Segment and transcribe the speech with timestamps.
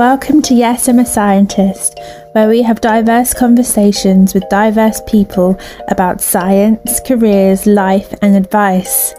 [0.00, 2.00] Welcome to Yes, I'm a Scientist,
[2.32, 9.14] where we have diverse conversations with diverse people about science, careers, life, and advice.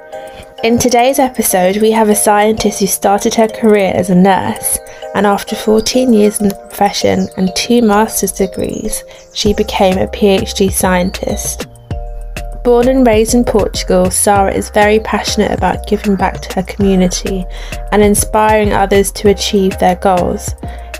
[0.64, 4.80] In today's episode, we have a scientist who started her career as a nurse,
[5.14, 9.04] and after 14 years in the profession and two master's degrees,
[9.36, 11.68] she became a PhD scientist.
[12.64, 17.44] Born and raised in Portugal, Sara is very passionate about giving back to her community
[17.92, 20.54] and inspiring others to achieve their goals.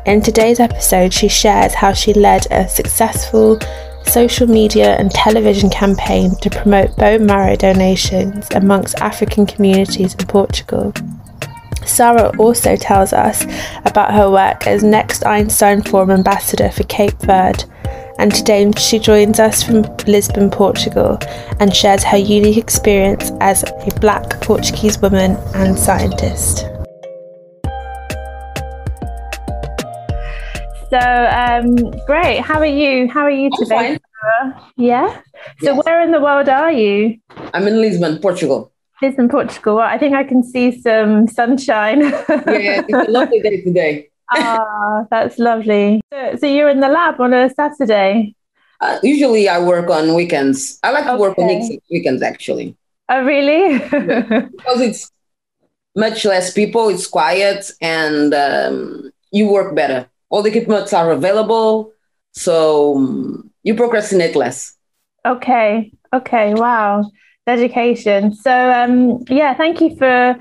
[0.08, 3.60] In today's episode, she shares how she led a successful
[4.08, 10.92] social media and television campaign to promote bone marrow donations amongst African communities in Portugal.
[11.86, 13.46] Sara also tells us
[13.86, 17.66] about her work as Next Einstein Forum ambassador for Cape Verde
[18.22, 21.18] and today she joins us from Lisbon, Portugal,
[21.60, 26.60] and shares her unique experience as a black Portuguese woman and scientist.
[30.92, 31.76] So, um,
[32.06, 32.42] great.
[32.42, 33.10] How are you?
[33.10, 33.98] How are you today?
[34.78, 35.20] Yeah.
[35.64, 35.86] So, yes.
[35.86, 37.18] where in the world are you?
[37.56, 38.72] I'm in Lisbon, Portugal.
[39.02, 39.78] Lisbon, Portugal.
[39.78, 42.02] Well, I think I can see some sunshine.
[42.30, 46.02] yeah, it's a lovely day today ah, that's lovely.
[46.12, 48.36] So, so, you're in the lab on a Saturday?
[48.80, 50.80] Uh, usually I work on weekends.
[50.84, 52.76] I like to work on weekends actually.
[53.10, 53.78] Oh, really?
[54.58, 55.12] because it's
[55.96, 60.08] much less people, it's quiet, and um, you work better.
[60.30, 61.92] All the equipments are available,
[62.32, 64.74] so um, you procrastinate less.
[65.26, 65.92] Okay.
[66.14, 66.54] Okay.
[66.54, 67.12] Wow.
[67.46, 68.34] Dedication.
[68.34, 70.40] So, um, yeah, thank you for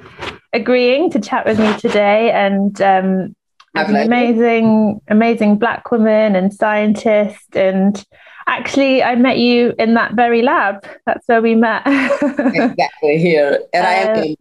[0.52, 3.34] agreeing to chat with me today and um,
[3.74, 7.56] amazing, amazing black woman and scientist.
[7.56, 8.04] And
[8.46, 10.84] actually, I met you in that very lab.
[11.06, 11.82] That's where we met.
[11.86, 14.34] exactly here at uh, IMM.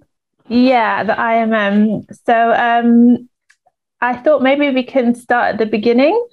[0.47, 2.05] Yeah, the IMM.
[2.25, 3.29] So um,
[4.01, 6.27] I thought maybe we can start at the beginning.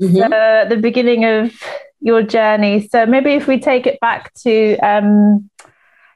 [0.00, 0.68] Mm-hmm.
[0.68, 1.52] the beginning of
[2.00, 2.88] your journey.
[2.88, 5.48] So maybe if we take it back to um,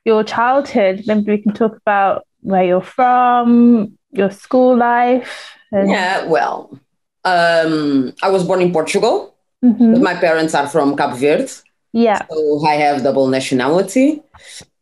[0.05, 5.91] your childhood, maybe we can talk about where you're from, your school life, and...
[5.91, 6.79] Yeah, well,
[7.25, 9.35] um, I was born in Portugal,
[9.65, 9.95] mm-hmm.
[9.95, 11.53] but my parents are from Cape Verde.
[11.93, 12.25] Yeah.
[12.31, 14.23] So I have double nationality.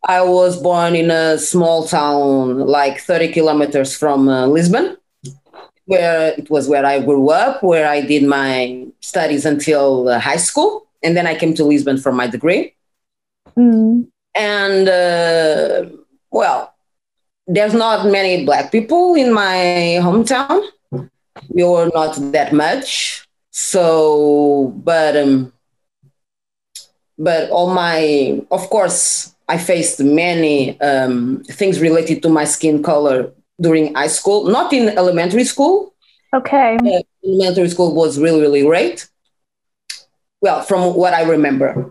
[0.06, 4.96] I was born in a small town like 30 kilometers from uh, Lisbon,
[5.86, 10.36] where it was where I grew up, where I did my studies until uh, high
[10.36, 10.86] school.
[11.02, 12.74] And then I came to Lisbon for my degree.
[13.56, 14.08] Mm.
[14.34, 15.86] And uh,
[16.30, 16.73] well,
[17.46, 20.62] there's not many black people in my hometown
[21.48, 23.26] we were not that much.
[23.50, 25.52] So, but um,
[27.18, 33.32] but all my, of course, I faced many um, things related to my skin color
[33.60, 34.48] during high school.
[34.48, 35.94] Not in elementary school.
[36.34, 36.76] Okay.
[36.76, 39.08] Uh, elementary school was really really great.
[40.40, 41.90] Well, from what I remember.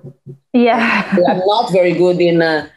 [0.52, 1.10] Yeah.
[1.28, 2.42] I'm not very good in.
[2.42, 2.68] Uh,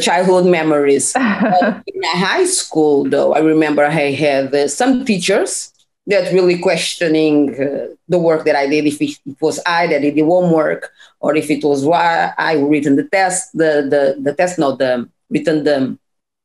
[0.00, 1.14] childhood memories.
[1.16, 5.72] in high school, though, I remember I had uh, some teachers
[6.06, 10.14] that really questioning uh, the work that I did, if it, was I that did
[10.14, 10.90] the homework,
[11.20, 15.08] or if it was why I written the test, the the the test, not the
[15.30, 15.98] written the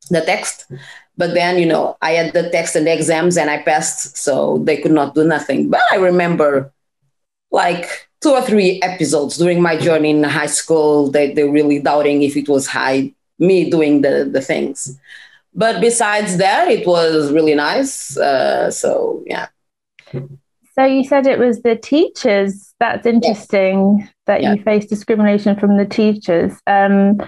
[0.10, 0.72] the text.
[1.18, 4.60] But then you know I had the text and the exams and I passed, so
[4.60, 5.70] they could not do nothing.
[5.70, 6.72] But I remember
[7.52, 11.12] like two or three episodes during my journey in high school.
[11.12, 15.00] They they really doubting if it was high me doing the the things
[15.54, 18.18] but besides that, it was really nice.
[18.18, 19.48] Uh, so yeah.
[20.76, 22.74] So you said it was the teachers.
[22.80, 24.10] That's interesting yes.
[24.28, 24.54] that yeah.
[24.54, 26.54] you faced discrimination from the teachers.
[26.68, 27.20] Um,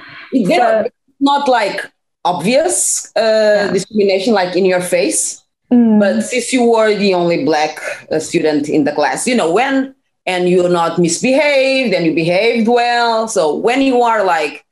[0.45, 0.87] so,
[1.19, 1.91] not like
[2.23, 3.71] obvious uh, yeah.
[3.73, 5.43] discrimination, like in your face.
[5.71, 5.99] Mm.
[5.99, 7.79] But since you were the only black
[8.11, 9.95] uh, student in the class, you know when
[10.27, 13.27] and you're not misbehaved and you behaved well.
[13.27, 14.63] So when you are like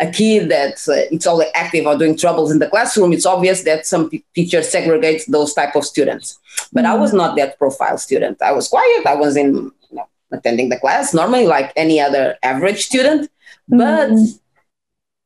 [0.00, 3.62] a kid that's uh, it's all active or doing troubles in the classroom, it's obvious
[3.62, 6.38] that some p- teachers segregate those type of students.
[6.72, 6.92] But mm-hmm.
[6.92, 7.18] I was mm-hmm.
[7.18, 8.42] not that profile student.
[8.42, 9.06] I was quiet.
[9.06, 13.30] I was in you know, attending the class normally like any other average student.
[13.70, 13.78] Mm-hmm.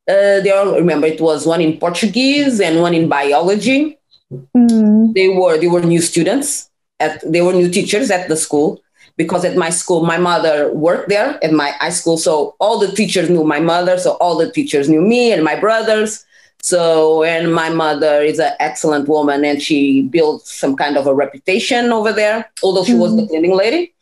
[0.07, 3.97] But uh, they all remember it was one in Portuguese and one in biology.
[4.31, 5.13] Mm-hmm.
[5.13, 6.69] They were they were new students
[6.99, 8.81] at they were new teachers at the school
[9.19, 12.17] because at my school, my mother worked there at my high school.
[12.17, 13.97] So all the teachers knew my mother.
[13.97, 16.25] So all the teachers knew me and my brothers.
[16.61, 21.13] So, and my mother is an excellent woman and she built some kind of a
[21.13, 23.01] reputation over there, although she mm-hmm.
[23.01, 23.29] was the mm-hmm.
[23.29, 23.93] cleaning lady.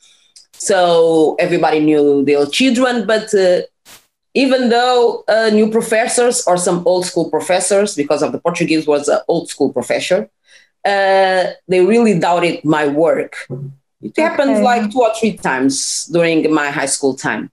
[0.54, 3.08] So everybody knew their children.
[3.08, 3.62] But uh,
[4.36, 9.08] even though uh, new professors or some old school professors, because of the Portuguese was
[9.08, 10.30] an old school professor,
[10.86, 13.48] uh, they really doubted my work
[14.02, 17.52] It happened like two or three times during my high school time.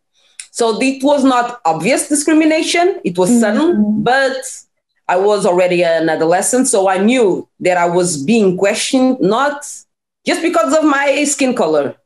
[0.51, 3.01] So it was not obvious discrimination.
[3.05, 3.41] It was mm-hmm.
[3.41, 4.37] sudden, but
[5.09, 6.69] I was already an adolescent.
[6.69, 9.67] So I knew that I was being questioned, not
[10.25, 11.97] just because of my skin color,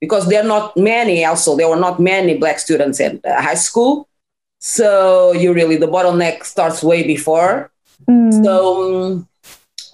[0.00, 4.08] because there are not many also, there were not many black students at high school.
[4.58, 7.70] So you really, the bottleneck starts way before.
[8.08, 8.44] Mm.
[8.44, 9.28] So um,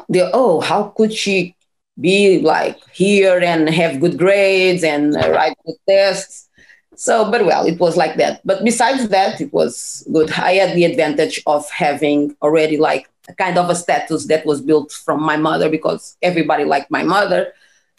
[0.08, 1.56] the, oh, how could she
[2.00, 6.48] be like here and have good grades and write good tests.
[6.96, 8.40] So, but well, it was like that.
[8.44, 10.30] But besides that, it was good.
[10.32, 14.60] I had the advantage of having already like a kind of a status that was
[14.60, 17.52] built from my mother because everybody liked my mother.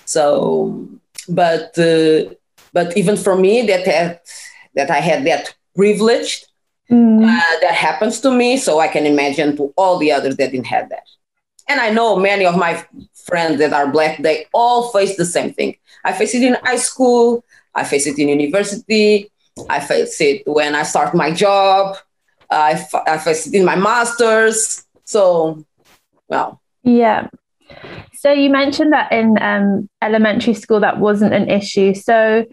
[0.05, 0.87] So,
[1.27, 2.33] but uh,
[2.73, 4.19] but even for me, that had,
[4.75, 6.45] that I had that privilege
[6.91, 7.23] mm.
[7.23, 10.67] uh, that happens to me, so I can imagine to all the others that didn't
[10.67, 11.07] have that.
[11.67, 12.85] And I know many of my
[13.25, 15.75] friends that are black, they all face the same thing.
[16.03, 17.43] I face it in high school,
[17.73, 19.31] I face it in university,
[19.69, 21.97] I face it when I start my job,
[22.49, 24.85] I, f- I face it in my master's.
[25.05, 25.65] So,
[26.27, 26.61] well.
[26.83, 27.29] Yeah.
[28.13, 31.93] So you mentioned that in um, elementary school that wasn't an issue.
[31.93, 32.45] So,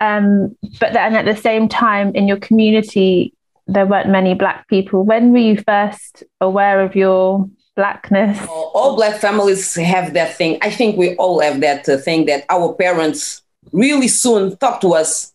[0.00, 3.34] um, but then at the same time in your community,
[3.66, 5.04] there weren't many black people.
[5.04, 8.36] When were you first aware of your blackness.
[8.48, 10.58] All black families have that thing.
[10.62, 13.42] I think we all have that uh, thing that our parents
[13.72, 15.32] really soon talk to us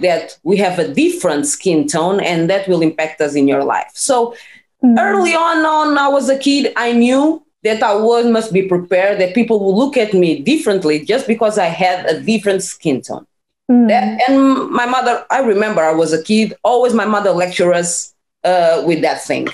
[0.00, 3.90] that we have a different skin tone and that will impact us in your life.
[3.94, 4.34] So
[4.82, 4.98] mm.
[4.98, 9.20] early on on i was a kid i knew that i was must be prepared
[9.20, 13.26] that people will look at me differently just because i had a different skin tone.
[13.70, 13.88] Mm.
[13.88, 18.14] that, and my mother i remember i was a kid always my mother lectured us
[18.44, 19.48] uh, with that thing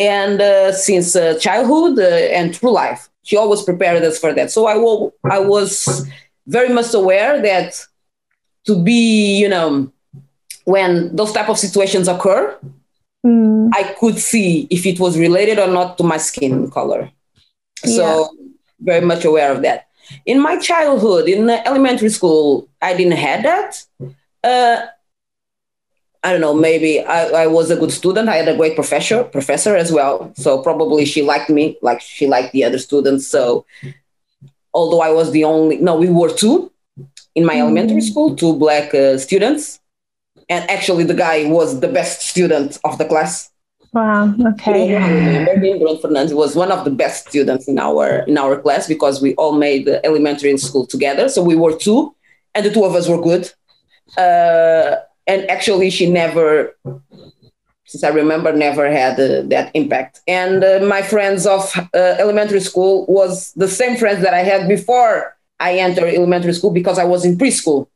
[0.00, 3.08] and uh, since uh, childhood uh, and through life.
[3.22, 4.50] She always prepared us for that.
[4.50, 6.08] So I, will, I was
[6.46, 7.86] very much aware that
[8.66, 9.92] to be, you know,
[10.64, 12.58] when those type of situations occur,
[13.24, 13.68] mm.
[13.74, 17.10] I could see if it was related or not to my skin color.
[17.84, 18.48] So yeah.
[18.80, 19.88] very much aware of that.
[20.24, 23.84] In my childhood, in elementary school, I didn't have that.
[24.42, 24.86] Uh,
[26.22, 28.28] I don't know, maybe I, I was a good student.
[28.28, 30.32] I had a great professor, professor as well.
[30.36, 33.26] So probably she liked me like she liked the other students.
[33.26, 33.64] So
[34.74, 36.70] although I was the only, no, we were two
[37.34, 37.60] in my mm.
[37.60, 39.80] elementary school, two black uh, students.
[40.50, 43.50] And actually the guy was the best student of the class.
[43.92, 44.34] Wow.
[44.52, 45.46] Okay.
[45.58, 49.34] Bruno Fernandes was one of the best students in our in our class because we
[49.34, 51.28] all made the elementary school together.
[51.28, 52.14] So we were two,
[52.54, 53.50] and the two of us were good.
[54.16, 54.96] Uh,
[55.30, 56.74] and actually she never
[57.90, 60.20] since i remember never had uh, that impact.
[60.26, 64.68] And uh, my friends of uh, elementary school was the same friends that i had
[64.68, 67.86] before i entered elementary school because i was in preschool.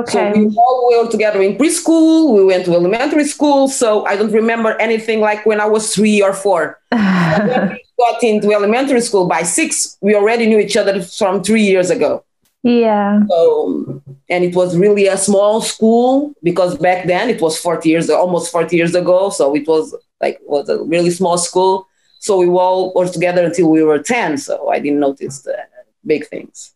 [0.00, 0.32] Okay.
[0.32, 2.32] so we all were together in preschool.
[2.36, 3.66] We went to elementary school.
[3.66, 6.62] So i don't remember anything like when i was three or four.
[7.30, 11.66] When we got into elementary school by six we already knew each other from three
[11.72, 12.24] years ago
[12.62, 13.20] yeah.
[13.28, 18.10] So, and it was really a small school because back then it was 40 years,
[18.10, 19.30] almost 40 years ago.
[19.30, 21.88] So it was like was a really small school.
[22.18, 24.38] So we all were together until we were 10.
[24.38, 25.56] So I didn't notice the
[26.04, 26.74] big things.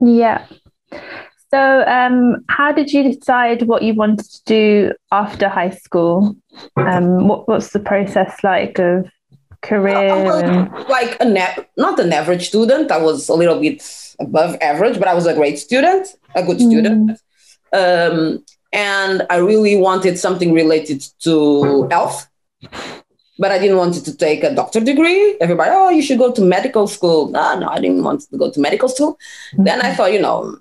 [0.00, 0.46] Yeah.
[1.50, 6.36] So, um, how did you decide what you wanted to do after high school?
[6.76, 9.08] Um, what, what's the process like of
[9.62, 9.96] career?
[9.96, 10.70] And...
[10.88, 12.90] Like a not an average student.
[12.90, 13.82] I was a little bit
[14.20, 17.18] above average, but I was a great student, a good student.
[17.72, 18.10] Mm.
[18.10, 22.28] Um, and I really wanted something related to health,
[23.38, 25.36] but I didn't want to take a doctor degree.
[25.40, 27.28] Everybody, oh, you should go to medical school.
[27.28, 29.18] No, no, I didn't want to go to medical school.
[29.52, 29.64] Mm-hmm.
[29.64, 30.58] Then I thought, you know,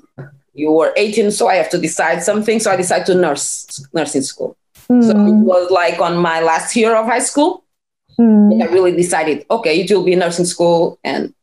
[0.54, 2.60] you were 18, so I have to decide something.
[2.60, 4.58] So I decided to nurse nursing school.
[4.90, 5.04] Mm.
[5.04, 7.64] So it was like on my last year of high school.
[8.20, 8.62] Mm.
[8.62, 11.34] I really decided, okay, it will be nursing school, and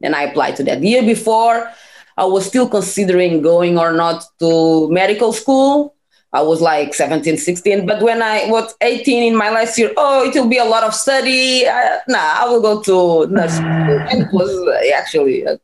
[0.00, 0.80] then I applied to that.
[0.80, 1.70] The year before,
[2.16, 5.94] I was still considering going or not to medical school.
[6.32, 7.86] I was like 17, 16.
[7.86, 10.84] But when I was 18 in my last year, oh, it will be a lot
[10.84, 11.66] of study.
[11.66, 14.06] Uh, nah, I will go to nursing school.
[14.10, 14.50] And it was
[14.94, 15.58] actually a,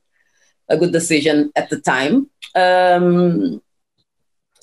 [0.68, 2.30] a, good decision at the time.
[2.54, 3.60] Um,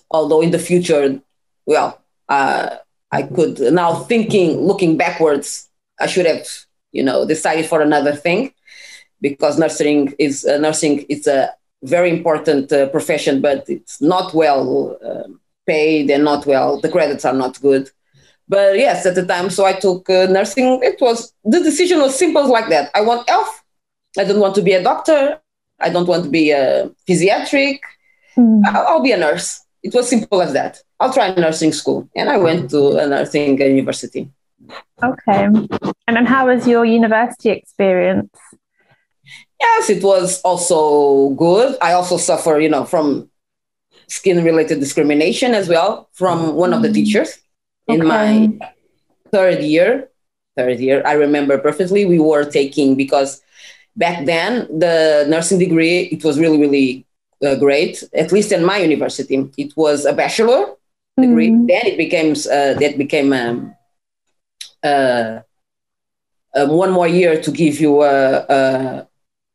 [0.09, 1.19] although in the future,
[1.65, 2.77] well, uh,
[3.11, 5.69] I could now thinking, looking backwards,
[6.01, 6.47] I should have,
[6.91, 8.53] you know, decided for another thing
[9.21, 11.53] because nursing is uh, nursing is a
[11.83, 15.27] very important uh, profession, but it's not well uh,
[15.65, 16.79] paid and not well.
[16.79, 17.89] The credits are not good.
[18.47, 20.79] But yes, at the time, so I took uh, nursing.
[20.83, 22.91] It was the decision was simple like that.
[22.93, 23.63] I want health.
[24.17, 25.39] I don't want to be a doctor.
[25.79, 27.79] I don't want to be a physiatric.
[28.37, 28.65] Mm.
[28.65, 29.61] I'll, I'll, be a nurse.
[29.83, 30.81] It was simple as that.
[30.99, 32.09] I'll try nursing school.
[32.15, 34.29] And I went to a nursing university.
[35.03, 35.45] Okay.
[36.07, 38.29] And then how was your university experience?
[39.59, 41.77] Yes, it was also good.
[41.81, 43.29] I also suffer, you know, from
[44.07, 46.93] skin related discrimination as well from one of the mm.
[46.93, 47.39] teachers
[47.87, 47.99] okay.
[47.99, 48.71] in my
[49.31, 50.09] third year.
[50.57, 52.03] Third year, I remember perfectly.
[52.03, 53.41] We were taking because
[53.95, 57.05] back then the nursing degree it was really really
[57.45, 58.03] uh, great.
[58.13, 60.75] At least in my university, it was a bachelor
[61.17, 61.51] degree.
[61.51, 61.67] Mm.
[61.69, 63.73] Then it became uh, that became um,
[64.83, 65.41] uh,
[66.55, 69.07] um, one more year to give you a, a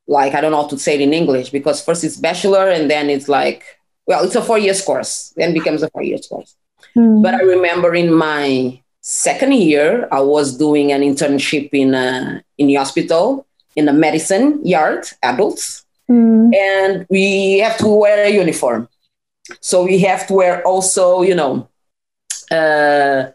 [0.07, 2.91] like I don't know how to say it in English because first it's bachelor and
[2.91, 3.65] then it's like
[4.07, 6.57] well it's a four years course then becomes a four years course.
[6.97, 7.23] Mm.
[7.23, 12.69] But I remember in my second year I was doing an internship in a, in
[12.69, 16.55] the hospital in a medicine yard adults mm.
[16.55, 18.89] and we have to wear a uniform.
[19.61, 21.69] So we have to wear also you know
[22.51, 23.33] uh,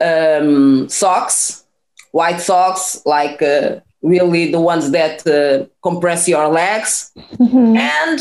[0.00, 1.64] um, socks,
[2.12, 3.42] white socks like.
[3.42, 7.10] Uh, really the ones that uh, compress your legs.
[7.34, 7.76] Mm-hmm.
[7.76, 8.20] And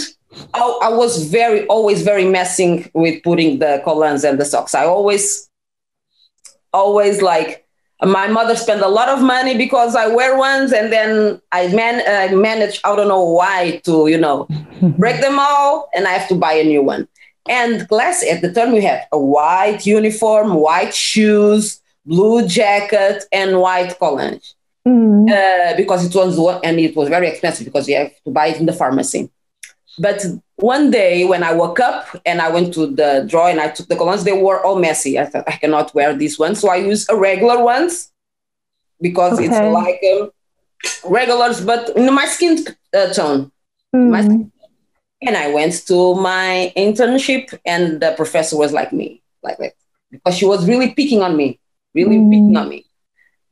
[0.53, 4.75] I, I, was very, always very messing with putting the collants and the socks.
[4.75, 5.49] I always,
[6.73, 7.65] always like,
[8.03, 12.03] my mother spent a lot of money because I wear ones, and then I man
[12.07, 12.79] I manage.
[12.83, 14.47] I don't know why to you know
[14.99, 17.07] break them all, and I have to buy a new one.
[17.49, 23.59] And class at the time we had a white uniform, white shoes, blue jacket, and
[23.59, 24.55] white collant
[24.87, 25.29] mm.
[25.29, 28.47] uh, because it was one, and it was very expensive because you have to buy
[28.47, 29.29] it in the pharmacy.
[29.99, 30.23] But
[30.57, 33.87] one day when I woke up and I went to the drawer and I took
[33.87, 35.19] the collants, they were all messy.
[35.19, 38.11] I thought I cannot wear these ones, so I use a regular ones
[39.01, 39.45] because okay.
[39.45, 40.31] it's like um,
[41.11, 42.63] regulars, but in my skin
[42.93, 43.51] uh, tone.
[43.95, 44.09] Mm.
[44.09, 44.51] My skin.
[45.21, 49.73] And I went to my internship, and the professor was like me, like that,
[50.11, 51.59] because she was really picking on me,
[51.93, 52.29] really mm.
[52.29, 52.85] picking on me.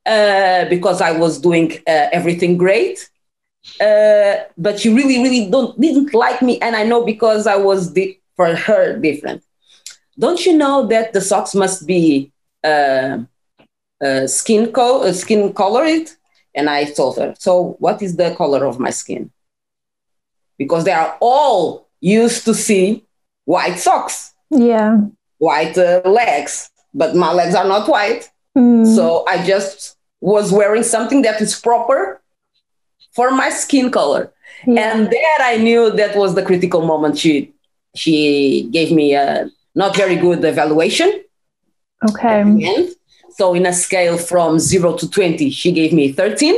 [0.06, 3.10] Uh, because I was doing uh, everything great.
[3.82, 7.92] Uh, but she really, really don't didn't like me, and I know because I was
[7.92, 9.42] di- for her different.
[10.20, 12.32] Don't you know that the socks must be
[12.64, 13.18] uh,
[14.04, 16.10] uh, skin co- skin colored?
[16.54, 19.32] And I told her, so what is the color of my skin?
[20.58, 23.06] Because they are all used to see
[23.46, 24.34] white socks.
[24.50, 25.02] Yeah.
[25.38, 28.30] White legs, but my legs are not white.
[28.58, 28.96] Mm.
[28.96, 32.22] So I just was wearing something that is proper
[33.14, 34.32] for my skin color.
[34.66, 34.94] Yeah.
[34.94, 37.18] And there I knew that was the critical moment.
[37.18, 37.54] She
[37.96, 41.22] she gave me a not very good evaluation.
[42.10, 42.90] Okay.
[43.32, 46.56] So in a scale from zero to 20, she gave me 13.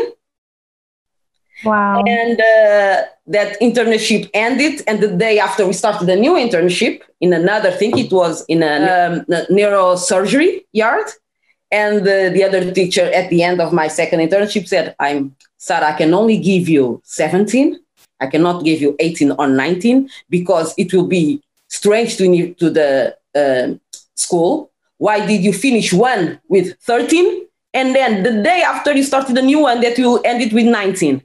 [1.64, 2.04] Wow.
[2.06, 4.84] And uh, that internship ended.
[4.88, 8.64] And the day after we started a new internship in another thing, it was in
[8.64, 8.76] a,
[9.10, 11.08] um, neurosurgery yard.
[11.72, 15.94] And the, the other teacher at the end of my second internship said, I'm Sara,
[15.94, 17.78] I can only give you 17.
[18.20, 23.18] I cannot give you 18 or 19 because it will be strange to, to the
[23.36, 23.76] uh,
[24.16, 24.72] school.
[24.98, 27.46] Why did you finish one with 13?
[27.74, 31.22] And then the day after you started a new one that you ended with 19.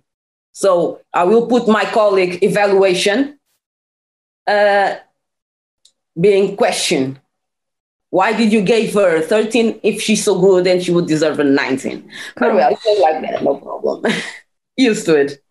[0.53, 3.39] So I will put my colleague evaluation
[4.47, 4.97] uh,
[6.21, 7.19] being questioned
[8.13, 11.45] why did you give her 13 if she's so good and she would deserve a
[11.45, 12.11] 19?
[12.37, 14.13] But well, it's like that, no problem.
[14.77, 15.43] Used to it.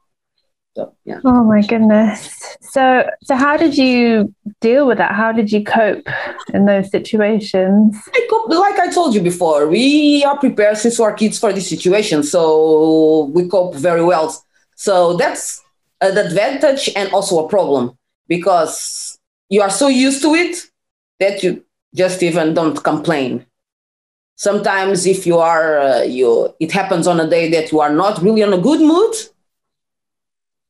[0.76, 1.22] So, yeah.
[1.26, 2.56] Oh my goodness.
[2.62, 5.16] So so how did you deal with that?
[5.16, 6.08] How did you cope
[6.54, 7.98] in those situations?
[8.14, 11.68] I cope, like I told you before, we are prepared since we're kids for this
[11.68, 12.22] situation.
[12.22, 14.28] So we cope very well.
[14.82, 15.62] So that's
[16.02, 20.58] an advantage and also a problem because you are so used to it
[21.20, 23.46] that you just even don't complain.
[24.38, 28.24] Sometimes if you are uh, you it happens on a day that you are not
[28.24, 29.14] really on a good mood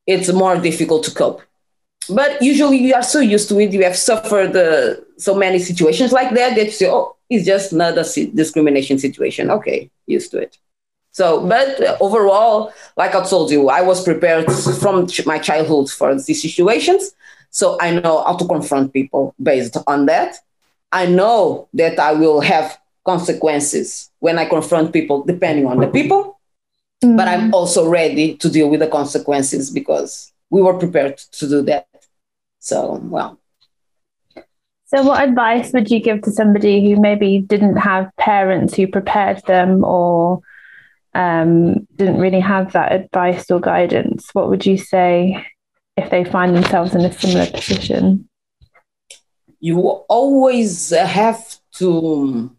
[0.06, 1.40] it's more difficult to cope.
[2.10, 6.12] But usually you are so used to it you have suffered uh, so many situations
[6.12, 8.04] like that that you say oh it's just another
[8.34, 9.50] discrimination situation.
[9.50, 10.58] Okay used to it
[11.12, 14.50] so but overall like i told you i was prepared
[14.80, 17.12] from my childhood for these situations
[17.50, 20.36] so i know how to confront people based on that
[20.92, 26.38] I know that I will have consequences when I confront people, depending on the people.
[27.02, 27.16] Mm.
[27.16, 31.62] But I'm also ready to deal with the consequences because we were prepared to do
[31.62, 31.88] that.
[32.60, 33.40] So, well.
[34.84, 39.42] So, what advice would you give to somebody who maybe didn't have parents who prepared
[39.46, 40.42] them or
[41.14, 44.30] um, didn't really have that advice or guidance?
[44.32, 45.46] What would you say
[45.96, 48.28] if they find themselves in a similar position?
[49.60, 52.50] You always have to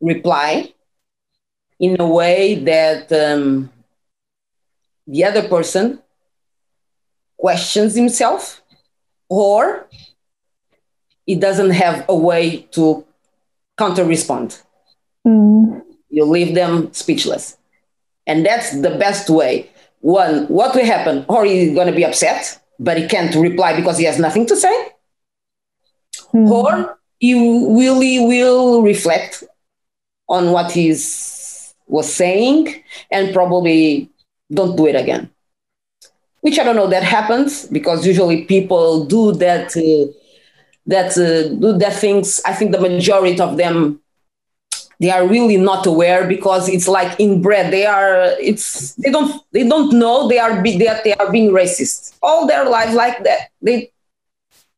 [0.00, 0.72] reply
[1.78, 3.70] in a way that um,
[5.06, 6.00] the other person
[7.36, 8.60] questions himself
[9.28, 9.88] or
[11.24, 13.06] he doesn't have a way to
[13.76, 14.60] counter respond.
[15.26, 15.82] Mm.
[16.08, 17.56] You leave them speechless.
[18.28, 19.68] And that's the best way.
[20.00, 21.24] One, what will happen?
[21.28, 24.56] Or he's going to be upset, but he can't reply because he has nothing to
[24.56, 24.88] say.
[26.32, 26.48] Mm.
[26.48, 29.42] Or you really will reflect
[30.28, 34.10] on what he was saying and probably
[34.52, 35.30] don't do it again.
[36.42, 40.12] Which I don't know that happens because usually people do that uh,
[40.86, 42.40] that uh, do that things.
[42.46, 44.00] I think the majority of them
[45.00, 47.72] they are really not aware because it's like inbred.
[47.72, 51.50] They are it's they don't they don't know they are be, that they are being
[51.52, 53.50] racist all their lives like that.
[53.62, 53.92] They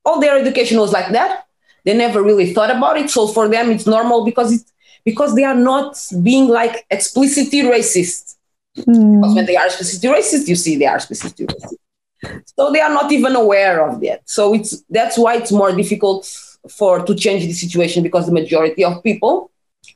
[0.05, 1.47] all their education was like that.
[1.85, 3.11] They never really thought about it.
[3.11, 4.71] So for them it's normal because it's
[5.05, 8.37] because they are not being like explicitly racist.
[8.77, 9.21] Mm.
[9.21, 12.45] Because when they are explicitly racist, you see they are explicitly racist.
[12.59, 14.29] So they are not even aware of that.
[14.29, 16.27] So it's that's why it's more difficult
[16.69, 19.50] for to change the situation because the majority of people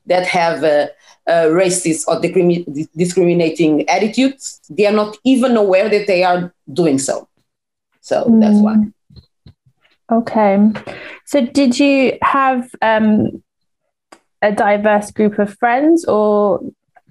[0.06, 0.86] that have uh,
[1.26, 2.20] uh, racist or
[2.96, 7.28] discriminating attitudes, they are not even aware that they are doing so.
[8.00, 8.40] So mm.
[8.40, 8.76] that's why.
[10.12, 10.70] Okay.
[11.24, 13.42] So did you have um,
[14.42, 16.60] a diverse group of friends or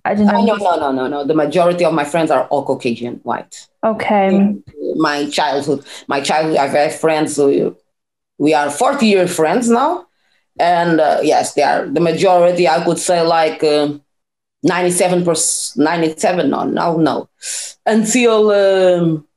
[0.06, 0.36] I don't know.
[0.36, 1.24] Oh, no, no, no, no, no.
[1.24, 3.68] The majority of my friends are all Caucasian, white.
[3.84, 4.54] Okay.
[4.96, 7.36] My childhood, my childhood, I've had friends.
[7.36, 7.78] So
[8.38, 10.08] we are 40 year friends now.
[10.60, 13.90] And uh, yes, they are the majority, I could say like uh,
[14.66, 17.30] 97%, 97, no, no, no.
[17.86, 19.28] Until um,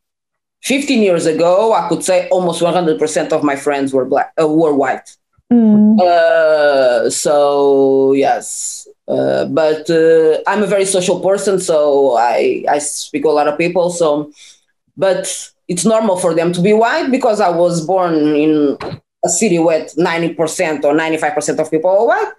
[0.62, 4.74] 15 years ago, I could say almost 100% of my friends were black, uh, were
[4.74, 5.16] white.
[5.52, 6.00] Mm.
[6.00, 13.22] Uh, so yes, uh, but uh, I'm a very social person, so I I speak
[13.22, 13.90] to a lot of people.
[13.90, 14.32] So,
[14.96, 18.76] but it's normal for them to be white because I was born in
[19.26, 22.32] a city with 90% or 95% of people are white.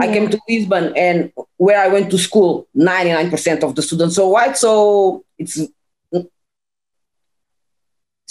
[0.00, 4.28] I came to Lisbon and where I went to school, 99% of the students are
[4.28, 4.56] white.
[4.56, 5.58] So it's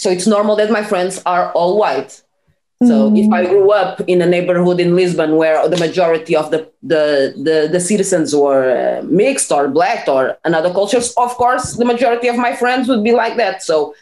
[0.02, 2.22] so it's normal that my friends are all white.
[2.84, 3.18] So mm.
[3.18, 7.34] if I grew up in a neighborhood in Lisbon where the majority of the the
[7.36, 12.28] the, the citizens were uh, mixed or black or another cultures, of course, the majority
[12.28, 13.64] of my friends would be like that.
[13.64, 13.94] So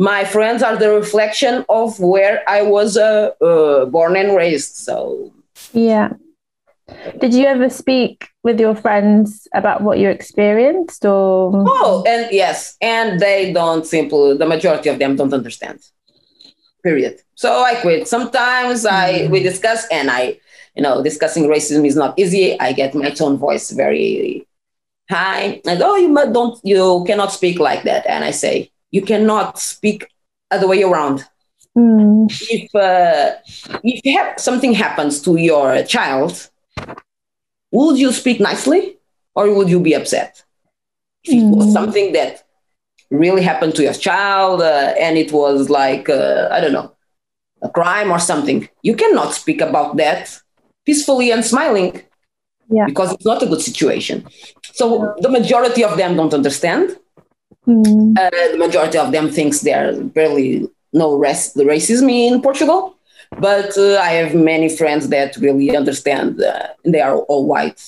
[0.00, 4.76] my friends are the reflection of where I was uh, uh, born and raised.
[4.76, 5.30] So
[5.74, 6.14] yeah.
[7.20, 12.76] Did you ever speak with your friends about what you experienced or Oh, and yes,
[12.80, 15.78] and they don't simply the majority of them don't understand
[16.82, 17.20] period.
[17.34, 18.08] So I quit.
[18.08, 19.42] Sometimes I we mm.
[19.42, 20.40] discuss and I,
[20.74, 22.58] you know, discussing racism is not easy.
[22.58, 24.46] I get my tone voice very
[25.10, 28.06] high and oh you don't you cannot speak like that.
[28.06, 30.08] And I say you cannot speak
[30.50, 31.24] other way around.
[31.76, 32.26] Mm.
[32.50, 33.36] If uh,
[33.84, 36.50] if ha- something happens to your child,
[37.70, 38.98] would you speak nicely
[39.34, 40.42] or would you be upset?
[41.22, 41.72] If it was mm.
[41.72, 42.44] something that
[43.10, 46.92] really happened to your child uh, and it was like uh, i don't know
[47.62, 50.40] a crime or something you cannot speak about that
[50.86, 52.02] peacefully and smiling
[52.70, 52.86] yeah.
[52.86, 54.26] because it's not a good situation
[54.62, 56.96] so the majority of them don't understand
[57.70, 58.18] mm.
[58.18, 62.96] uh, the majority of them thinks there's barely no rest the racism in portugal
[63.38, 67.80] but uh, i have many friends that really understand uh, they are all white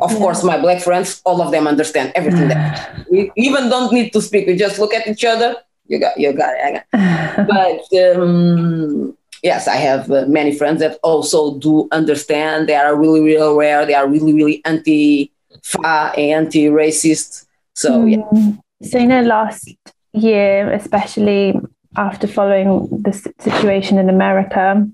[0.00, 0.18] of yeah.
[0.18, 2.48] course, my black friends, all of them understand everything.
[2.48, 4.46] that we even don't need to speak.
[4.46, 5.56] We just look at each other.
[5.86, 6.84] You got, you got it.
[6.92, 7.46] I got.
[7.92, 12.68] but um, yes, I have uh, many friends that also do understand.
[12.68, 13.84] They are really, really aware.
[13.84, 17.46] They are really, really anti-fa, and anti-racist.
[17.74, 18.10] So mm.
[18.12, 18.56] yeah.
[18.82, 19.68] So you know, last
[20.12, 21.54] year, especially
[21.96, 24.88] after following the situation in America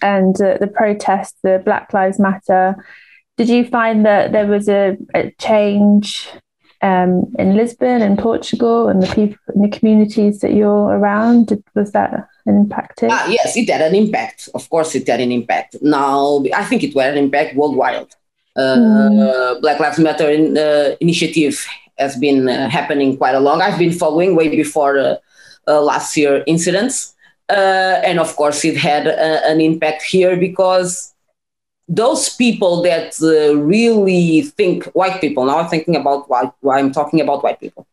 [0.00, 2.76] and uh, the protests, the Black Lives Matter
[3.36, 6.28] did you find that there was a, a change
[6.82, 11.46] um, in Lisbon and Portugal and the people in the communities that you're around?
[11.48, 13.02] Did, was that an impact?
[13.02, 14.48] Uh, yes, it had an impact.
[14.54, 15.76] Of course, it had an impact.
[15.80, 18.14] Now, I think it had an impact worldwide.
[18.54, 19.60] Uh, mm.
[19.62, 21.66] Black Lives Matter in, uh, initiative
[21.98, 23.62] has been uh, happening quite a long.
[23.62, 25.16] I've been following way before uh,
[25.66, 27.14] uh, last year incidents,
[27.48, 31.12] and of course, it had an impact here because
[31.88, 37.20] those people that uh, really think white people now i'm thinking about white i'm talking
[37.20, 37.86] about white people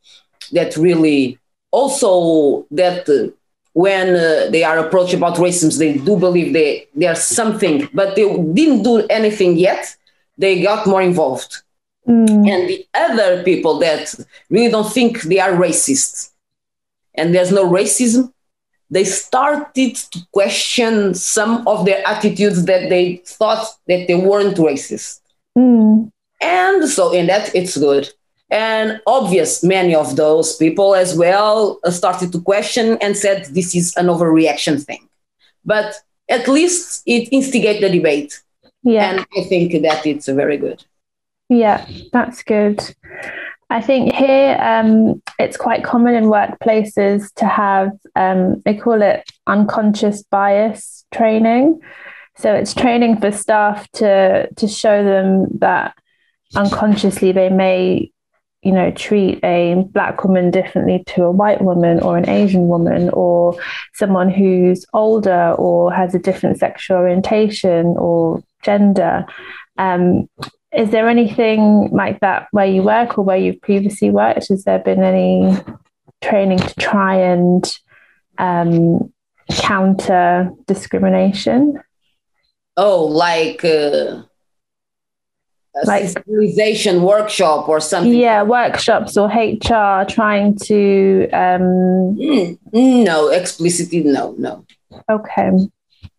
[0.52, 1.40] that really
[1.72, 3.32] also that uh,
[3.74, 8.24] when uh, they are approached about racism, they do believe they there's something, but they
[8.54, 9.96] didn't do anything yet.
[10.38, 11.62] They got more involved.
[12.08, 12.50] Mm.
[12.50, 14.14] And the other people that
[14.50, 16.32] really don't think they are racist
[17.16, 18.32] and there's no racism,
[18.90, 25.20] they started to question some of their attitudes that they thought that they weren't racist.
[25.58, 26.12] Mm.
[26.42, 28.10] And so in that, it's good.
[28.50, 33.96] And obvious, many of those people as well started to question and said this is
[33.96, 35.08] an overreaction thing.
[35.64, 35.94] But
[36.28, 38.42] at least it instigated the debate.
[38.82, 39.12] Yeah.
[39.12, 40.84] And I think that it's very good.
[41.50, 42.80] Yeah, that's good.
[43.72, 49.30] I think here um, it's quite common in workplaces to have, um, they call it
[49.46, 51.80] unconscious bias training.
[52.38, 55.94] So it's training for staff to to show them that
[56.56, 58.12] unconsciously they may
[58.62, 63.10] you know treat a black woman differently to a white woman or an asian woman
[63.12, 63.56] or
[63.94, 69.26] someone who's older or has a different sexual orientation or gender
[69.78, 70.28] um,
[70.76, 74.50] is there anything like that where you work or where you've previously worked?
[74.50, 75.58] Has there been any
[76.22, 77.80] training to try and
[78.38, 79.12] um,
[79.50, 81.82] counter discrimination?
[82.78, 84.24] Oh like uh
[85.86, 88.14] like civilization workshop or something?
[88.14, 94.66] Yeah workshops or hr trying to um mm, no explicitly no no.
[95.10, 95.52] Okay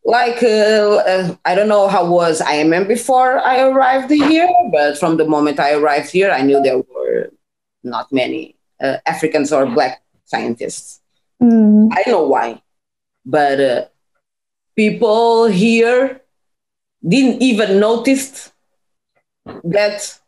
[0.05, 5.17] like uh, uh, i don't know how was IMM before i arrived here but from
[5.17, 7.31] the moment i arrived here i knew there were
[7.83, 11.01] not many uh, africans or black scientists
[11.43, 11.89] mm.
[11.93, 12.61] i don't know why
[13.27, 13.85] but uh,
[14.77, 16.21] people here
[17.07, 18.53] didn't even notice
[19.65, 20.19] that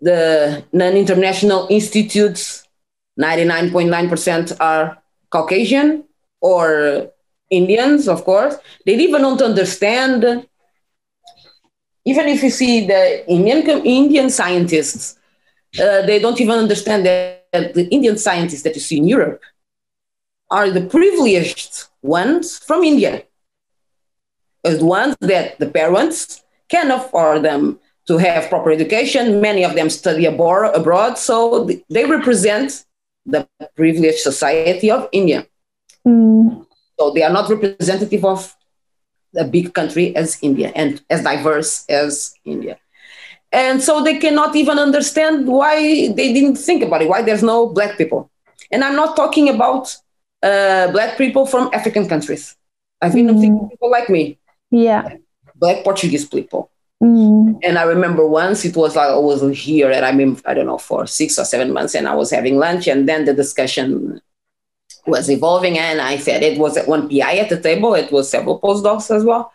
[0.00, 2.66] the non-international institutes
[3.18, 4.98] 99.9% are
[5.30, 6.04] caucasian
[6.40, 7.10] or
[7.60, 8.54] indians of course
[8.86, 10.18] they even don't understand
[12.04, 13.02] even if you see the
[13.36, 15.18] indian indian scientists
[15.84, 19.40] uh, they don't even understand that the indian scientists that you see in europe
[20.50, 23.12] are the privileged ones from india
[24.64, 29.40] the ones that the parents can afford them to have proper education.
[29.40, 32.84] Many of them study abroad, so they represent
[33.24, 35.46] the privileged society of India.
[36.06, 36.66] Mm.
[37.02, 38.54] So they are not representative of
[39.36, 42.78] a big country as India and as diverse as India.
[43.50, 47.66] And so they cannot even understand why they didn't think about it, why there's no
[47.66, 48.30] black people.
[48.70, 49.96] And I'm not talking about
[50.44, 52.54] uh, black people from African countries.
[53.00, 53.70] I've been mm.
[53.70, 54.38] people like me.
[54.70, 55.16] Yeah.
[55.56, 56.70] Black Portuguese people.
[57.02, 57.58] Mm.
[57.64, 60.66] And I remember once it was like I was here and I mean, I don't
[60.66, 64.20] know, for six or seven months and I was having lunch and then the discussion
[65.06, 68.60] was evolving and I said it was one PI at the table, it was several
[68.60, 69.52] postdocs as well.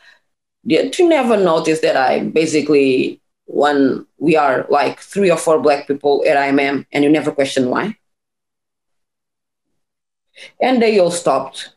[0.66, 5.88] Did you never notice that I basically one we are like three or four black
[5.88, 7.98] people at IMM and you never question why?
[10.62, 11.74] And they all stopped.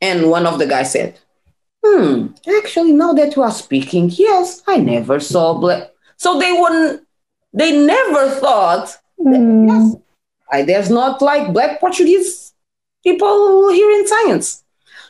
[0.00, 1.18] And one of the guys said,
[1.84, 2.28] hmm,
[2.58, 5.90] actually, now that you are speaking, yes, I never saw black.
[6.16, 7.06] So they wouldn't,
[7.52, 9.68] they never thought, that, mm.
[9.68, 10.02] yes,
[10.50, 12.45] I, there's not like black Portuguese
[13.06, 14.64] people here in science.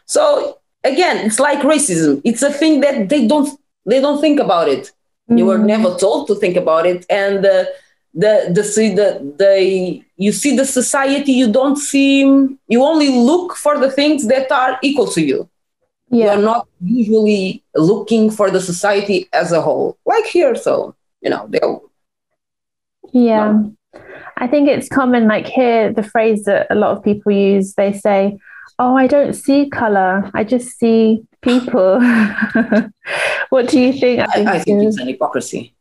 [0.04, 2.20] So again, it's like racism.
[2.24, 3.48] It's a thing that they don't,
[3.84, 4.92] they don't think about it.
[5.30, 5.38] Mm.
[5.38, 7.06] You were never told to think about it.
[7.08, 7.64] And uh,
[8.14, 8.62] the, the,
[8.98, 12.20] the, the, you see the society, you don't see,
[12.68, 15.48] you only look for the things that are equal to you
[16.10, 16.34] yeah.
[16.34, 21.46] you're not usually looking for the society as a whole like here so you know
[21.48, 21.90] they'll
[23.12, 23.76] yeah no.
[24.36, 27.92] I think it's common like here the phrase that a lot of people use they
[27.92, 28.38] say
[28.78, 32.00] oh i don't see color i just see people
[33.50, 35.74] what do you think i, I think it's an hypocrisy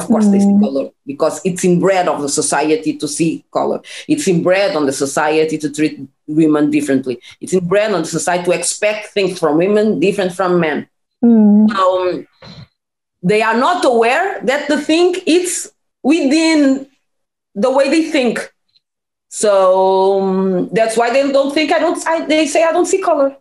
[0.00, 0.32] of course, mm.
[0.32, 0.60] they see mm.
[0.60, 3.80] color because it's inbred of the society to see color.
[4.08, 7.20] It's inbred on the society to treat women differently.
[7.40, 10.88] It's inbred on the society to expect things from women different from men.
[11.22, 11.70] Mm.
[11.70, 12.26] Um,
[13.22, 15.70] they are not aware that the thing is
[16.02, 16.88] within
[17.60, 18.52] the way they think.
[19.28, 22.04] So um, that's why they don't think I don't.
[22.06, 23.36] I, they say I don't see color.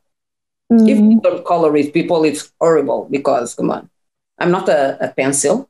[0.72, 0.88] Mm.
[0.88, 3.90] If you don't color with people, it's horrible because come on,
[4.38, 5.70] I'm not a, a pencil.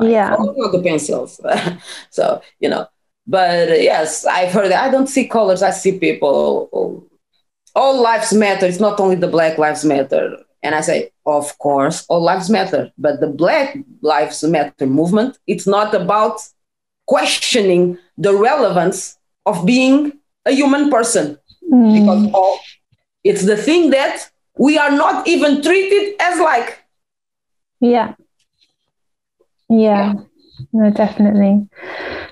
[0.00, 0.34] Yeah.
[0.34, 1.40] All the pencils.
[2.10, 2.86] so, you know,
[3.26, 4.84] but uh, yes, I've heard that.
[4.84, 7.08] I don't see colors, I see people.
[7.74, 8.66] All lives matter.
[8.66, 10.36] It's not only the Black Lives Matter.
[10.62, 12.90] And I say, of course, all lives matter.
[12.96, 16.40] But the Black Lives Matter movement, it's not about
[17.06, 20.12] questioning the relevance of being
[20.44, 21.38] a human person.
[21.72, 22.00] mm.
[22.00, 22.58] because all,
[23.24, 26.82] it's the thing that we are not even treated as like.
[27.80, 28.14] Yeah.
[29.68, 30.14] Yeah.
[30.14, 30.14] yeah.
[30.72, 31.68] No, definitely.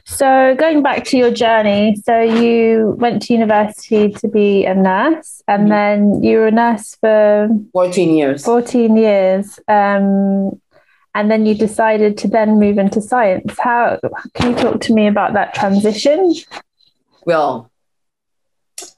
[0.07, 5.43] So, going back to your journey, so you went to university to be a nurse,
[5.49, 5.71] and mm-hmm.
[5.71, 8.45] then you were a nurse for 14 years.
[8.45, 9.59] 14 years.
[9.69, 10.61] Um,
[11.15, 13.57] and then you decided to then move into science.
[13.59, 13.99] How
[14.35, 16.35] can you talk to me about that transition?
[17.25, 17.71] Well,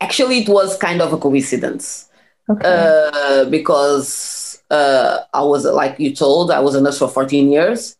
[0.01, 2.09] actually, it was kind of a coincidence
[2.49, 2.63] okay.
[2.65, 7.97] uh, because uh, I was, like you told, I was a nurse for 14 years.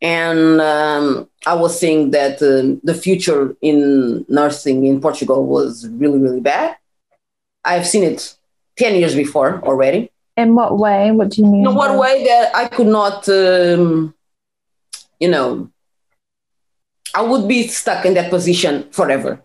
[0.00, 6.20] And um, I was seeing that uh, the future in nursing in Portugal was really,
[6.20, 6.76] really bad.
[7.64, 8.36] I've seen it
[8.76, 10.12] 10 years before already.
[10.38, 11.10] In what way?
[11.10, 11.66] What do you mean?
[11.66, 14.14] In what way that I could not, um,
[15.18, 15.68] you know,
[17.12, 19.42] I would be stuck in that position forever,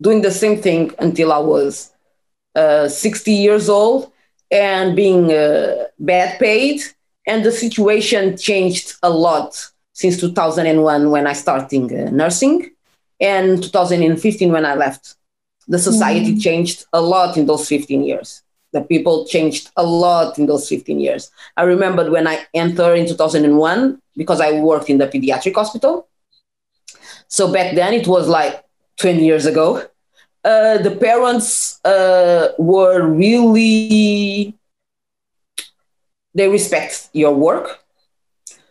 [0.00, 1.92] doing the same thing until I was
[2.54, 4.12] uh, 60 years old
[4.48, 6.82] and being uh, bad paid
[7.26, 9.50] and the situation changed a lot
[9.92, 12.70] since 2001 when I started uh, nursing
[13.20, 15.16] and 2015 when I left.
[15.66, 16.38] The society mm-hmm.
[16.38, 18.44] changed a lot in those 15 years.
[18.76, 21.30] The people changed a lot in those 15 years.
[21.56, 26.06] I remember when I entered in 2001 because I worked in the pediatric hospital.
[27.28, 28.62] So back then it was like
[28.98, 29.82] 20 years ago.
[30.44, 34.54] Uh, the parents uh, were really
[36.34, 37.82] they respect your work.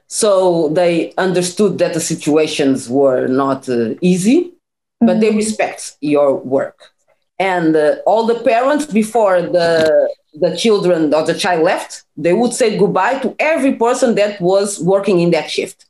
[0.06, 5.08] So they understood that the situations were not uh, easy, mm-hmm.
[5.08, 5.38] but they mm-hmm.
[5.38, 6.94] respect your work.
[7.38, 12.54] And uh, all the parents, before the, the children or the child left, they would
[12.54, 15.86] say goodbye to every person that was working in that shift.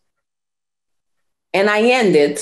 [1.54, 2.40] And I ended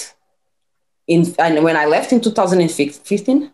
[1.08, 3.52] in, and when I left in 2015,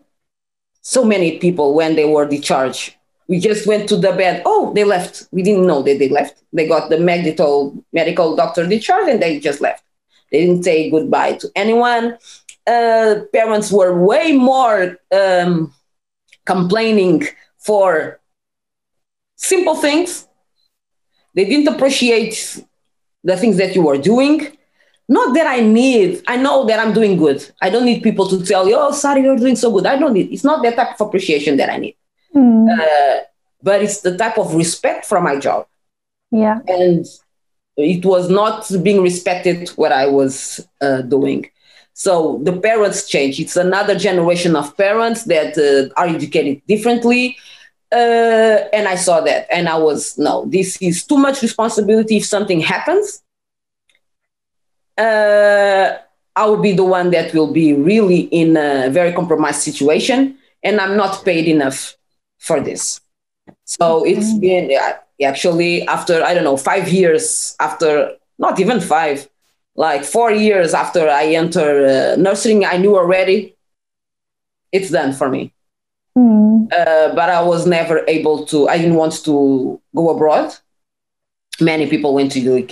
[0.81, 2.95] so many people, when they were discharged
[3.29, 4.41] we just went to the bed.
[4.43, 5.27] Oh, they left.
[5.31, 6.41] We didn't know that they left.
[6.51, 9.83] They got the medical medical doctor discharged and they just left.
[10.31, 12.17] They didn't say goodbye to anyone.
[12.73, 15.73] Uh, parents were way more um,
[16.45, 17.17] complaining
[17.57, 18.19] for
[19.35, 20.27] simple things.
[21.35, 22.35] They didn't appreciate
[23.23, 24.37] the things that you were doing.
[25.07, 27.39] Not that I need, I know that I'm doing good.
[27.65, 29.87] I don't need people to tell you, oh, sorry, you're doing so good.
[29.87, 31.95] I don't need, it's not that type of appreciation that I need.
[32.35, 32.69] Mm.
[32.69, 33.23] Uh,
[33.63, 35.65] but it's the type of respect for my job.
[36.31, 36.59] Yeah.
[36.67, 37.05] And
[37.75, 40.35] it was not being respected what I was
[40.79, 41.49] uh, doing.
[41.99, 43.41] So the parents change.
[43.41, 47.35] It's another generation of parents that uh, are educated differently.
[47.91, 52.15] Uh, and I saw that, and I was no, this is too much responsibility.
[52.15, 53.21] If something happens,
[54.97, 55.97] uh,
[56.37, 60.79] I will be the one that will be really in a very compromised situation, and
[60.79, 61.97] I'm not paid enough
[62.37, 63.01] for this.
[63.65, 64.71] So it's been
[65.21, 69.27] actually after, I don't know, five years after, not even five,
[69.75, 73.55] like four years after I enter uh, nursing, I knew already
[74.71, 75.53] it's done for me.
[76.17, 76.71] Mm.
[76.71, 80.55] Uh, but I was never able to, I didn't want to go abroad.
[81.61, 82.71] Many people went to the UK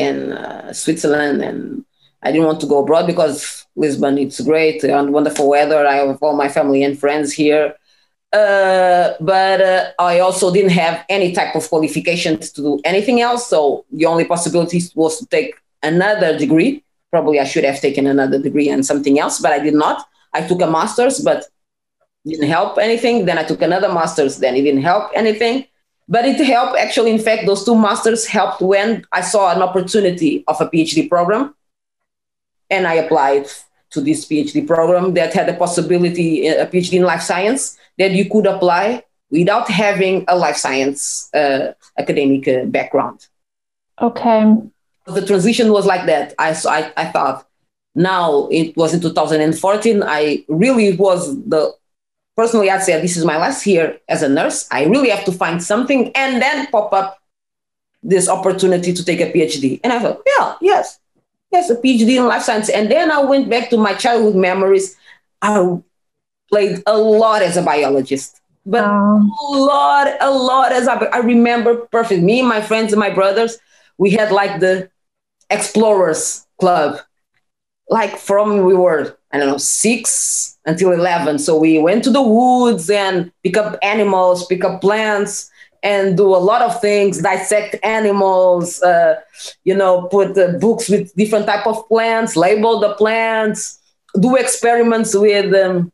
[0.00, 1.84] and uh, Switzerland, and
[2.22, 5.86] I didn't want to go abroad because Lisbon, it's great and wonderful weather.
[5.86, 7.74] I have all my family and friends here.
[8.32, 13.48] Uh, but uh, I also didn't have any type of qualifications to do anything else.
[13.48, 16.84] So the only possibility was to take another degree.
[17.10, 20.06] Probably I should have taken another degree and something else, but I did not.
[20.34, 21.46] I took a master's, but
[22.26, 23.24] didn't help anything.
[23.24, 25.66] Then I took another master's, then it didn't help anything.
[26.08, 27.10] But it helped actually.
[27.10, 31.54] In fact, those two masters helped when I saw an opportunity of a PhD program,
[32.70, 33.46] and I applied
[33.90, 38.28] to this PhD program that had a possibility a PhD in life science that you
[38.28, 43.26] could apply without having a life science uh, academic uh, background.
[44.00, 44.54] Okay.
[45.08, 46.34] The transition was like that.
[46.38, 47.46] I, I, I thought
[47.94, 50.02] now it was in 2014.
[50.02, 51.74] I really was the
[52.36, 54.68] personally, I'd say this is my last year as a nurse.
[54.70, 57.18] I really have to find something and then pop up
[58.02, 59.80] this opportunity to take a PhD.
[59.82, 61.00] And I thought, yeah, yes,
[61.50, 62.68] yes, a PhD in life science.
[62.68, 64.96] And then I went back to my childhood memories.
[65.42, 65.78] I
[66.48, 69.30] played a lot as a biologist, but oh.
[69.52, 72.22] a lot, a lot as I remember perfect.
[72.22, 73.58] Me, my friends, and my brothers,
[73.98, 74.88] we had like the
[75.50, 77.00] explorers club,
[77.88, 81.38] like from we were I don't know six until eleven.
[81.38, 85.50] So we went to the woods and pick up animals, pick up plants,
[85.82, 89.14] and do a lot of things dissect animals uh,
[89.64, 93.78] you know put the books with different type of plants label the plants
[94.20, 95.92] do experiments with um,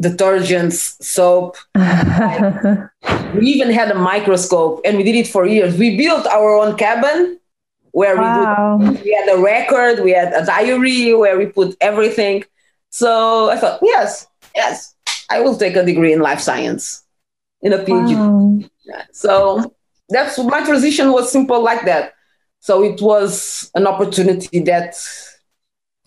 [0.00, 1.56] detergents, soap.
[3.34, 5.76] we even had a microscope and we did it for years.
[5.76, 7.38] We built our own cabin
[7.94, 8.76] where wow.
[8.76, 12.42] we, we had a record, we had a diary where we put everything.
[12.90, 14.96] So I thought, yes, yes,
[15.30, 17.04] I will take a degree in life science
[17.62, 18.16] in a PhD.
[18.16, 19.00] Wow.
[19.12, 19.74] So
[20.08, 22.14] that's my transition was simple like that.
[22.58, 24.96] So it was an opportunity that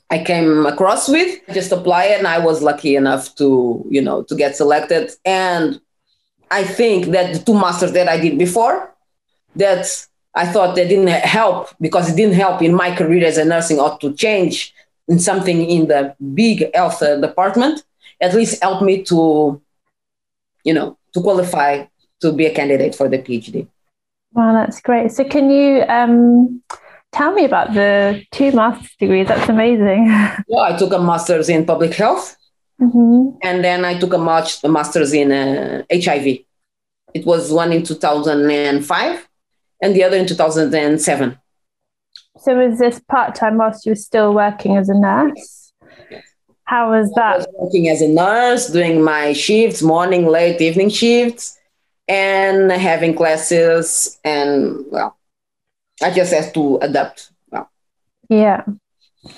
[0.10, 1.40] I came across with.
[1.54, 5.12] Just apply and I was lucky enough to, you know, to get selected.
[5.24, 5.80] And
[6.52, 8.94] I think that the two masters that I did before,
[9.56, 9.88] that
[10.38, 13.80] I thought that didn't help because it didn't help in my career as a nursing
[13.80, 14.74] or to change
[15.08, 17.84] in something in the big health uh, department.
[18.22, 19.60] At least helped me to,
[20.64, 21.86] you know, to qualify
[22.22, 23.68] to be a candidate for the PhD.
[24.34, 25.12] Wow, that's great.
[25.12, 26.62] So, can you um,
[27.12, 29.28] tell me about the two master's degrees?
[29.28, 30.06] That's amazing.
[30.48, 32.38] Well, I took a master's in public health,
[32.80, 33.38] mm-hmm.
[33.42, 34.18] and then I took a,
[34.70, 36.40] master's in uh, HIV.
[37.14, 39.27] It was one in 2005
[39.82, 41.38] and the other in 2007.
[42.40, 45.74] So, was this part time whilst you were still working as a nurse?
[46.66, 47.34] How was that?
[47.34, 51.58] I was working as a nurse, doing my shifts, morning, late, evening shifts
[52.08, 55.18] and having classes and well
[56.02, 57.70] i just have to adapt well
[58.30, 58.64] yeah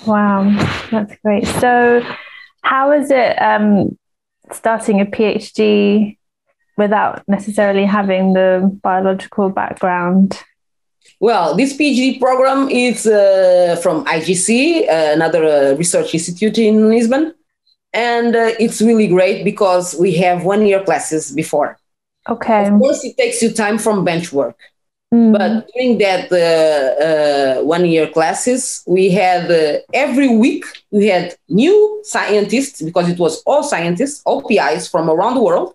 [0.06, 0.44] wow
[0.90, 2.02] that's great so
[2.62, 3.98] how is it um,
[4.52, 6.16] starting a phd
[6.80, 8.48] without necessarily having the
[8.82, 10.28] biological background
[11.20, 17.34] well, this PhD program is uh, from IGC, uh, another uh, research institute in Lisbon.
[17.92, 21.78] And uh, it's really great because we have one year classes before.
[22.26, 22.68] Okay.
[22.68, 24.56] Of course, it takes you time from bench work.
[25.12, 25.32] Mm.
[25.36, 31.34] But during that uh, uh, one year classes, we had uh, every week we had
[31.48, 35.74] new scientists because it was all scientists, all PIs from around the world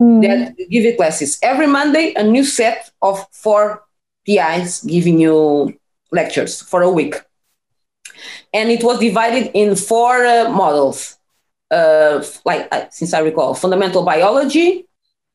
[0.00, 0.22] mm.
[0.22, 1.38] that give you classes.
[1.42, 3.84] Every Monday, a new set of four
[4.26, 5.78] PIs giving you
[6.10, 7.14] lectures for a week.
[8.52, 11.16] And it was divided in four uh, models,
[11.70, 14.86] uh, like uh, since I recall, fundamental biology,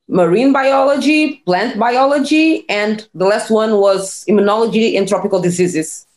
[0.08, 6.08] marine biology, plant biology, and the last one was immunology and tropical diseases.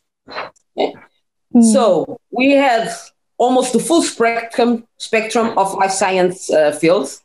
[0.78, 1.72] Mm.
[1.72, 2.88] So we had
[3.36, 7.22] almost the full spectrum spectrum of life science uh, fields,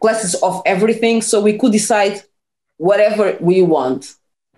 [0.00, 1.22] classes of everything.
[1.22, 2.22] So we could decide
[2.76, 4.14] whatever we want.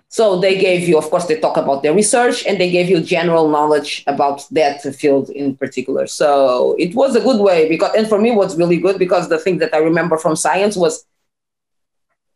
[0.09, 3.01] So they gave you, of course, they talk about their research and they gave you
[3.01, 6.07] general knowledge about that field in particular.
[6.07, 9.39] So it was a good way because, and for me, was really good because the
[9.39, 11.07] thing that I remember from science was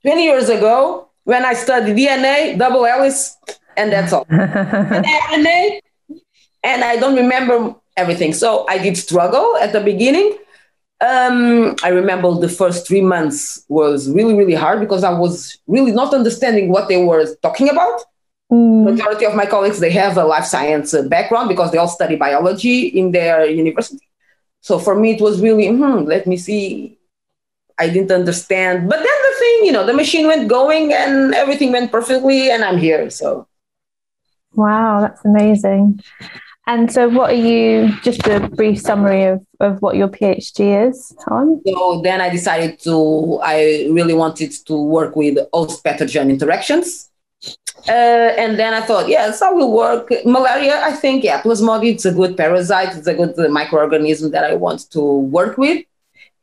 [0.03, 3.37] 20 years ago when I studied DNA, double helix,
[3.77, 4.25] and that's all.
[4.31, 5.81] and RNA,
[6.63, 8.33] and I don't remember everything.
[8.33, 10.39] So I did struggle at the beginning.
[11.01, 15.93] Um, I remember the first three months was really, really hard because I was really
[15.93, 18.01] not understanding what they were talking about.
[18.51, 18.85] Mm.
[18.85, 22.17] Majority of my colleagues they have a life science uh, background because they all study
[22.17, 24.07] biology in their university.
[24.61, 26.99] So for me, it was really hmm, let me see.
[27.79, 31.73] I didn't understand, but then the thing, you know, the machine went going and everything
[31.73, 33.11] went perfectly, and I'm here.
[33.11, 33.47] So,
[34.55, 36.01] wow, that's amazing.
[36.69, 37.93] And so, what are you?
[38.03, 41.63] Just a brief summary of, of what your PhD is on.
[41.65, 43.39] So then I decided to.
[43.43, 47.09] I really wanted to work with host pathogen interactions,
[47.89, 50.81] uh, and then I thought, yes, I will work malaria.
[50.83, 51.93] I think yeah, Plasmodium.
[51.93, 52.97] It's a good parasite.
[52.97, 55.85] It's a good microorganism that I want to work with.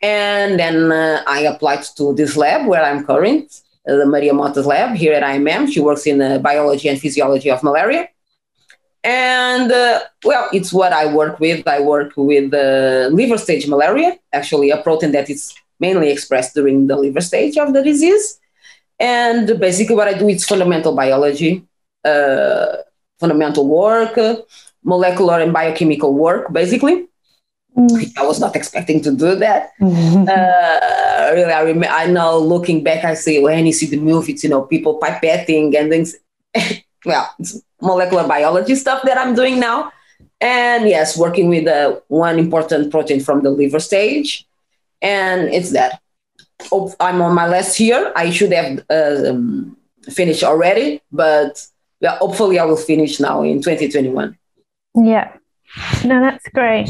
[0.02, 4.66] And then uh, I applied to this lab where I'm current, uh, the Maria Mota's
[4.66, 5.72] lab here at IMM.
[5.72, 8.10] She works in the biology and physiology of malaria.
[9.04, 11.68] And uh, well, it's what I work with.
[11.68, 16.88] I work with the liver stage malaria, actually, a protein that is mainly expressed during
[16.88, 18.40] the liver stage of the disease.
[19.00, 21.66] And basically, what I do is fundamental biology,
[22.06, 22.78] uh,
[23.20, 24.18] fundamental work,
[24.84, 27.08] molecular and biochemical work, basically.
[27.76, 28.14] Mm.
[28.18, 29.72] I was not expecting to do that.
[29.82, 30.30] Mm-hmm.
[31.24, 31.88] Uh, really, I remember.
[31.88, 35.76] I know looking back, I see when you see the movies, you know, people pipetting
[35.76, 36.16] and things.
[37.06, 39.92] well, it's molecular biology stuff that I'm doing now,
[40.42, 44.48] and yes, working with uh, one important protein from the liver stage,
[45.02, 46.00] and it's that.
[47.00, 48.14] I'm on my last year.
[48.16, 49.76] I should have uh, um,
[50.10, 51.66] finished already, but
[52.00, 54.38] well, hopefully, I will finish now in 2021.
[54.96, 55.36] Yeah,
[56.06, 56.90] no, that's great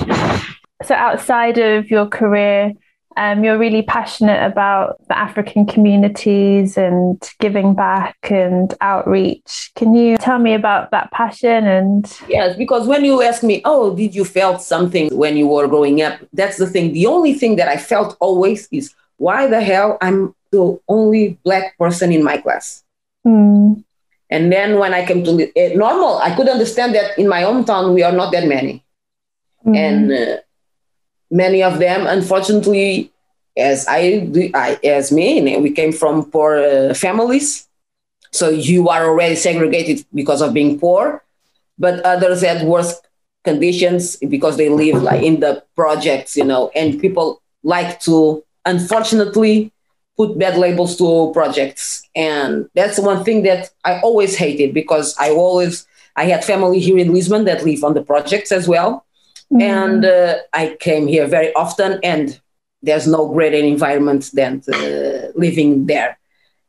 [0.86, 2.74] so outside of your career
[3.18, 9.72] um, you're really passionate about the African communities and giving back and outreach.
[9.76, 11.66] Can you tell me about that passion?
[11.66, 15.68] And yes, because when you ask me, oh, did you felt something when you were
[15.68, 16.20] growing up?
[16.34, 16.94] That's the thing.
[16.94, 21.78] The only thing that I felt always is why the hell I'm the only black
[21.78, 22.84] person in my class.
[23.26, 23.84] Mm.
[24.30, 27.94] And then when I came to uh, normal, I could understand that in my hometown
[27.94, 28.84] we are not that many,
[29.66, 29.78] mm.
[29.78, 30.12] and.
[30.12, 30.38] Uh,
[31.34, 33.12] many of them, unfortunately,
[33.58, 37.68] as I, I as me, we came from poor uh, families,
[38.32, 41.24] so you are already segregated because of being poor.
[41.78, 43.02] But others had worse
[43.44, 49.72] conditions because they live like in the projects, you know, and people like to, unfortunately,
[50.16, 55.32] put bad labels to projects, and that's one thing that I always hated because I
[55.32, 59.04] always I had family here in Lisbon that live on the projects as well
[59.54, 59.62] Mm.
[59.62, 62.40] And uh, I came here very often, and
[62.82, 66.18] there's no greater environment than uh, living there.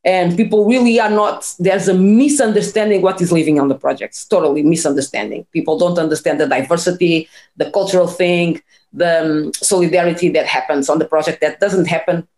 [0.05, 4.62] And people really are not, there's a misunderstanding what is living on the projects, totally
[4.62, 5.47] misunderstanding.
[5.51, 7.26] People don't understand the diversity,
[7.57, 8.61] the cultural thing,
[8.93, 12.28] the um, solidarity that happens on the project that doesn't happen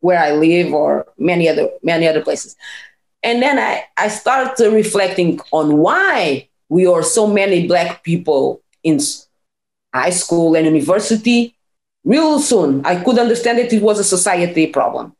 [0.00, 2.56] where I live or many other many other places.
[3.22, 8.98] And then I, I started reflecting on why we are so many black people in
[9.94, 11.54] high school and university.
[12.04, 15.14] Real soon i could understand that it was a society problem.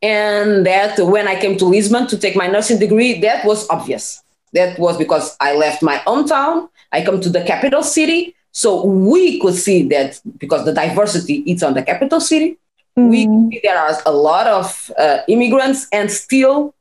[0.00, 4.22] And that when i came to lisbon to take my nursing degree that was obvious.
[4.54, 6.70] That was because i left my hometown.
[6.92, 8.34] I come to the capital city.
[8.52, 12.58] So we could see that because the diversity is on the capital city
[12.96, 13.08] mm.
[13.50, 16.74] we there are a lot of uh, immigrants and still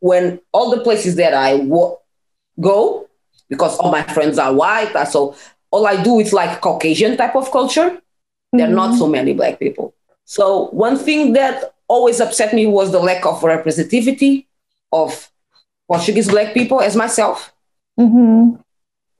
[0.00, 2.00] when all the places that i wo-
[2.60, 3.08] go
[3.48, 5.34] because all my friends are white so
[5.70, 7.90] all I do is like Caucasian type of culture.
[7.90, 8.58] Mm-hmm.
[8.58, 8.98] There are not mm-hmm.
[8.98, 9.94] so many black people.
[10.24, 14.46] So one thing that always upset me was the lack of representativity
[14.92, 15.30] of
[15.88, 17.52] Portuguese black people as myself
[17.98, 18.56] mm-hmm.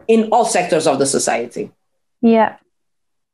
[0.09, 1.71] in all sectors of the society.
[2.21, 2.57] Yeah.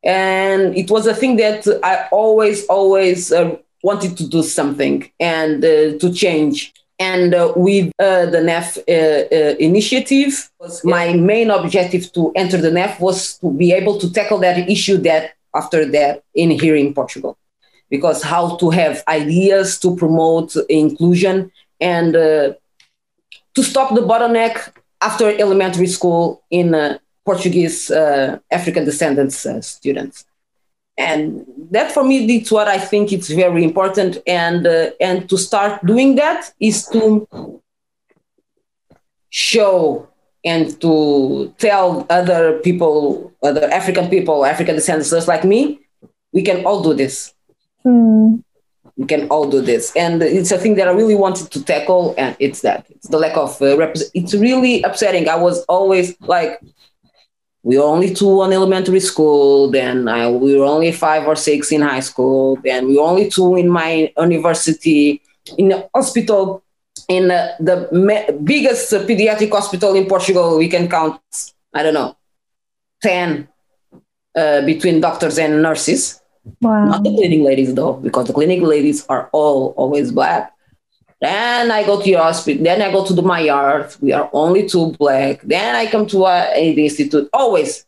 [0.05, 5.65] And it was a thing that I always, always uh, wanted to do something and
[5.65, 6.75] uh, to change.
[7.11, 10.33] And uh, with uh, the NEF uh, uh, initiative,
[10.85, 14.99] my main objective to enter the NEF was to be able to tackle that issue
[14.99, 17.37] that after that in here in Portugal.
[17.91, 21.51] Because how to have ideas to promote inclusion
[21.81, 22.53] and uh,
[23.57, 26.67] to stop the bottleneck after elementary school in
[27.25, 27.91] Portuguese
[28.59, 30.25] African descendants students
[31.03, 34.19] and that for me it's what i think it's very important.
[34.27, 37.27] And uh, and to start doing that is to
[39.31, 40.09] show
[40.45, 40.95] and to
[41.59, 45.81] tell other people other african people african descendants just like me
[46.33, 47.35] we can all do this.
[47.85, 48.43] Mm.
[48.97, 49.93] we can all do this.
[49.97, 52.87] And it's a thing that i really wanted to tackle and it's that.
[52.91, 55.29] It's the lack of uh, rep- it's really upsetting.
[55.29, 56.61] I was always like
[57.63, 61.71] we were only two on elementary school then I, we were only five or six
[61.73, 65.23] in high school then we were only two in my university
[65.59, 66.63] in the hospital
[67.09, 71.21] in uh, the me- biggest uh, pediatric hospital in portugal we can count
[71.75, 72.17] i don't know
[73.03, 73.49] 10
[74.37, 76.21] uh, between doctors and nurses
[76.61, 76.85] wow.
[76.85, 80.53] not the clinic ladies though because the clinic ladies are all always black
[81.23, 82.65] then I go to your hospital.
[82.65, 83.95] Then I go to the, my yard.
[84.01, 85.41] We are only two black.
[85.43, 87.29] Then I come to a, a, the institute.
[87.33, 87.87] Always.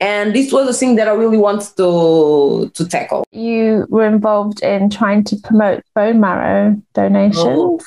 [0.00, 3.24] And this was a thing that I really wanted to to tackle.
[3.32, 7.44] You were involved in trying to promote bone marrow donations.
[7.44, 7.80] Oh,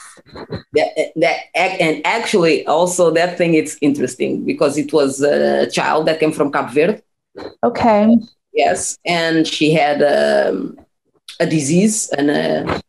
[0.73, 6.19] that, that and actually also that thing it's interesting because it was a child that
[6.19, 7.01] came from Cape Verde.
[7.63, 8.17] Okay.
[8.51, 10.77] Yes, and she had um,
[11.39, 12.81] a disease and a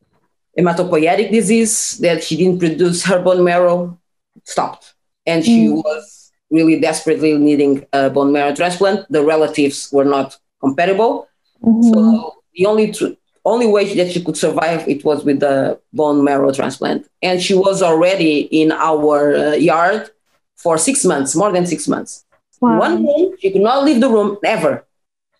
[0.58, 3.98] hematopoietic disease that she didn't produce her bone marrow
[4.44, 4.94] stopped
[5.26, 5.76] and she mm.
[5.76, 11.28] was really desperately needing a bone marrow transplant the relatives were not compatible
[11.62, 11.92] mm-hmm.
[11.92, 16.22] so the only tr- only way that she could survive it was with the bone
[16.22, 20.10] marrow transplant and she was already in our uh, yard
[20.56, 22.24] for six months more than six months
[22.60, 22.78] wow.
[22.78, 24.84] one day she could not leave the room ever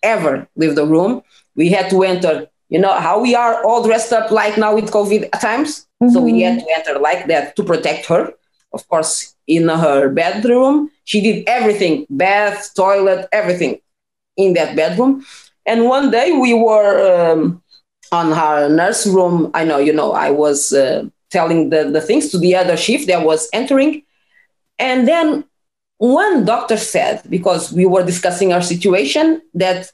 [0.01, 1.21] ever leave the room
[1.55, 4.91] we had to enter you know how we are all dressed up like now with
[4.91, 5.87] covid times?
[6.01, 6.13] Mm-hmm.
[6.13, 8.33] so we had to enter like that to protect her.
[8.73, 13.79] Of course in her bedroom she did everything bath toilet everything
[14.35, 15.23] in that bedroom.
[15.65, 17.61] And one day we were um,
[18.11, 19.51] on her nurse room.
[19.53, 23.07] I know you know i was uh, telling the, the things to the other shift
[23.07, 24.03] that was entering.
[24.79, 25.45] And then
[25.97, 29.91] one doctor said because we were discussing our situation that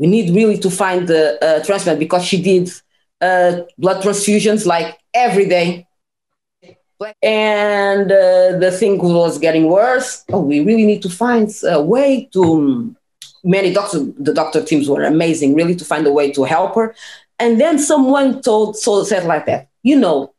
[0.00, 2.70] we need really to find the uh, transplant because she did
[3.20, 5.86] uh, blood transfusions like every day.
[7.22, 10.24] And uh, the thing was getting worse.
[10.32, 12.96] Oh, we really need to find a way to.
[13.42, 16.94] Many doctors, the doctor teams were amazing, really to find a way to help her.
[17.38, 20.34] And then someone told, so said like that, you know,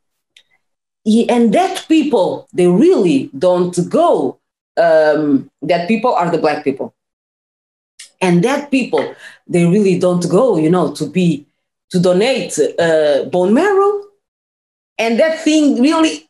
[1.28, 4.38] and that people, they really don't go.
[4.78, 6.94] Um, that people are the black people
[8.22, 9.16] and that people
[9.48, 11.46] they really don't go you know to be
[11.90, 14.04] to donate uh, bone marrow.
[14.98, 16.30] And that thing really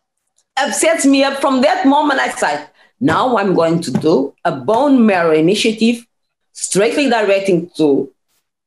[0.58, 2.20] upsets me up from that moment.
[2.20, 2.72] I said
[3.02, 6.06] now i'm going to do a bone marrow initiative
[6.54, 8.10] strictly directing to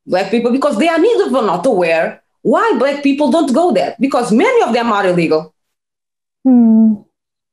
[0.07, 3.97] black people because they are neither but not aware why black people don't go there
[4.01, 5.55] because many of them are illegal.
[6.45, 6.95] Hmm.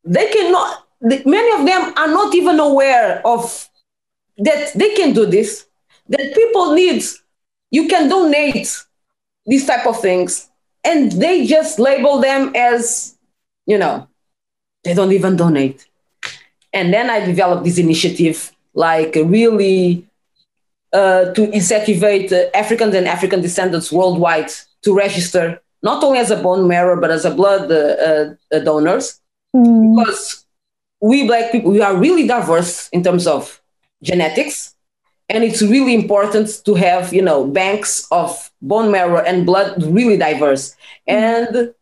[0.03, 3.69] they cannot many of them are not even aware of
[4.37, 5.65] that they can do this,
[6.09, 7.03] that people need,
[7.69, 8.83] you can donate
[9.45, 10.49] these type of things.
[10.83, 13.15] And they just label them as,
[13.65, 14.07] you know,
[14.83, 15.87] they don't even donate.
[16.73, 20.07] And then I developed this initiative, like really
[20.93, 24.51] uh, to incentivate uh, Africans and African descendants worldwide
[24.83, 29.21] to register, not only as a bone marrow, but as a blood uh, uh donors.
[29.55, 29.95] Mm.
[29.95, 30.45] Because
[31.01, 33.60] we black people, we are really diverse in terms of
[34.03, 34.75] genetics
[35.31, 40.17] and it's really important to have you know banks of bone marrow and blood really
[40.17, 40.75] diverse.
[41.07, 41.73] And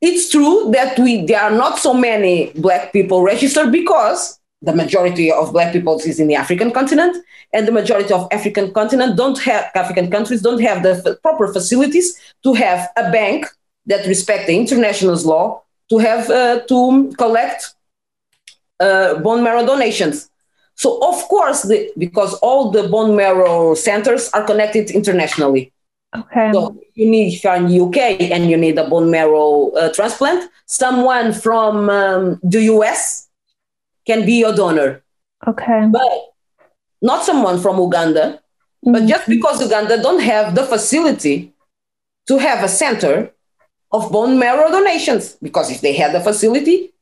[0.00, 5.30] it's true that we there are not so many black people registered because the majority
[5.32, 7.16] of black people is in the african continent
[7.52, 11.46] and the majority of african continent don't have african countries don't have the f- proper
[11.52, 13.46] facilities to have a bank
[13.86, 17.74] that respect the international law to have uh, to collect
[18.80, 20.30] uh, bone marrow donations
[20.76, 25.72] so of course, the, because all the bone marrow centers are connected internationally.
[26.14, 26.52] Okay.
[26.52, 29.92] So you need if you're in the UK and you need a bone marrow uh,
[29.92, 33.28] transplant, someone from um, the US
[34.06, 35.02] can be your donor.
[35.46, 35.88] Okay.
[35.90, 36.12] But
[37.00, 38.40] not someone from Uganda.
[38.84, 38.92] Mm-hmm.
[38.92, 41.54] But just because Uganda don't have the facility
[42.28, 43.32] to have a center
[43.92, 46.92] of bone marrow donations, because if they had the facility,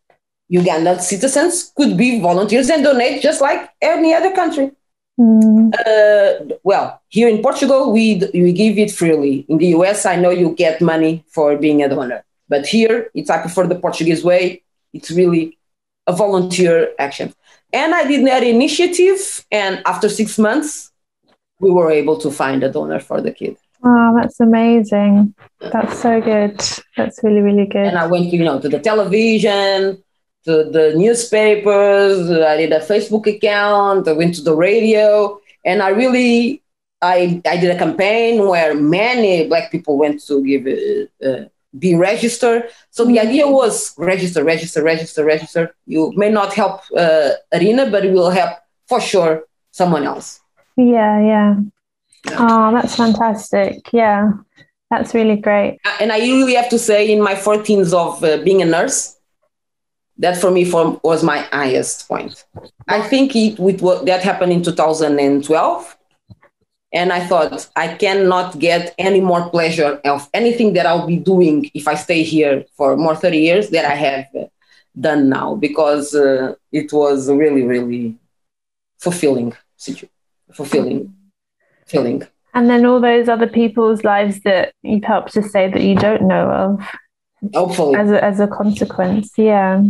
[0.52, 4.70] Ugandan citizens could be volunteers and donate just like any other country.
[5.18, 5.72] Mm.
[5.74, 9.46] Uh, well, here in Portugal, we, we give it freely.
[9.48, 12.24] In the US, I know you get money for being a donor.
[12.48, 15.58] But here, it's like for the Portuguese way, it's really
[16.06, 17.32] a volunteer action.
[17.72, 20.92] And I did that initiative, and after six months,
[21.58, 23.56] we were able to find a donor for the kid.
[23.82, 25.34] Oh, that's amazing.
[25.60, 26.62] That's so good.
[26.96, 27.86] That's really, really good.
[27.86, 30.02] And I went, you know, to the television,
[30.44, 32.30] to the newspapers.
[32.30, 34.08] I did a Facebook account.
[34.08, 36.62] I went to the radio, and I really
[37.02, 41.44] I I did a campaign where many Black people went to give uh, uh,
[41.78, 42.70] be registered.
[42.90, 45.74] So the idea was register, register, register, register.
[45.86, 50.40] You may not help uh, Arina, but it will help for sure someone else.
[50.76, 51.56] Yeah, yeah.
[52.26, 52.36] yeah.
[52.38, 53.92] Oh, that's fantastic.
[53.92, 54.32] Yeah,
[54.90, 55.80] that's really great.
[56.00, 59.16] And I really have to say, in my 14s of uh, being a nurse,
[60.18, 62.44] that for me for, was my highest point.
[62.88, 65.96] I think it with what that happened in 2012.
[66.92, 71.68] And I thought I cannot get any more pleasure of anything that I'll be doing
[71.74, 74.26] if I stay here for more 30 years that I have
[74.98, 78.14] done now because uh, it was really, really
[79.00, 79.54] fulfilling,
[80.52, 81.12] fulfilling
[81.86, 82.26] feeling.
[82.54, 86.22] And then all those other people's lives that you've helped to say that you don't
[86.22, 86.88] know of.
[87.52, 87.98] Hopefully.
[87.98, 89.82] As a, as a consequence, yeah.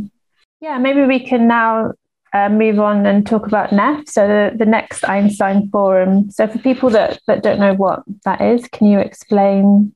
[0.65, 1.93] Yeah, maybe we can now
[2.33, 6.31] uh, move on and talk about NEF, so the, the next Einstein Forum.
[6.31, 9.93] So, for people that, that don't know what that is, can you explain?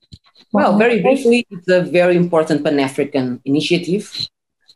[0.52, 4.28] Well, very briefly, it's a very important Pan African initiative.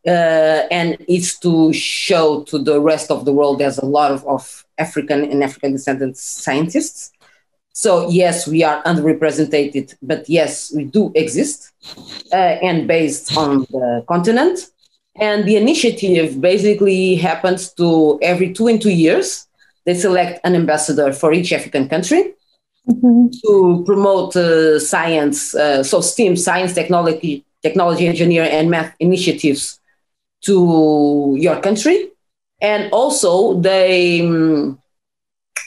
[0.07, 4.27] Uh, and it's to show to the rest of the world there's a lot of,
[4.27, 7.13] of African and African descendant scientists.
[7.75, 11.71] So, yes, we are underrepresented, but yes, we do exist
[12.33, 14.71] uh, and based on the continent.
[15.17, 19.47] And the initiative basically happens to every two and two years.
[19.85, 22.35] They select an ambassador for each African country
[22.89, 23.27] mm-hmm.
[23.45, 29.81] to promote uh, science, uh, so STEAM, science, technology, technology, engineer, and math initiatives
[30.43, 32.11] to your country.
[32.61, 34.81] And also, they um,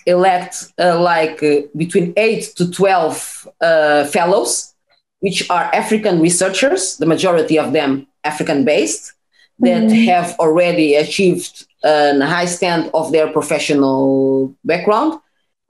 [0.05, 4.73] elect uh, like uh, between eight to 12 uh, fellows,
[5.19, 9.13] which are African researchers, the majority of them African based
[9.59, 10.05] that mm.
[10.05, 15.19] have already achieved a high stand of their professional background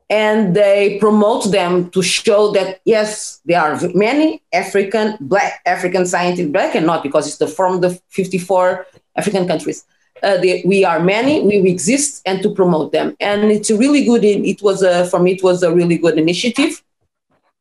[0.10, 6.50] and they promote them to show that yes, there are many African black African scientists,
[6.50, 9.86] black and not because it's the from the 54 African countries.
[10.24, 13.16] Uh, they, we are many, we exist, and to promote them.
[13.20, 14.24] And it's a really good.
[14.24, 16.84] It was a, for me, it was a really good initiative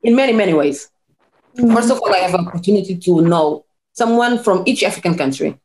[0.03, 0.91] in many many ways.
[1.57, 1.75] Mm-hmm.
[1.75, 5.59] First of all, I have an opportunity to know someone from each African country.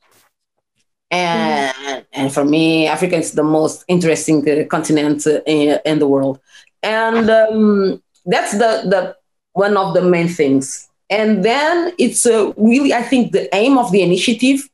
[1.11, 1.99] And, mm-hmm.
[2.13, 6.39] and for me, Africa is the most interesting uh, continent uh, in, in, the world.
[6.83, 9.15] And um, that's the the
[9.53, 10.87] one of the main things.
[11.09, 14.69] And then it's uh, really i think the aim of the initiative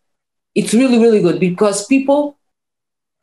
[0.54, 2.38] it's really really good because people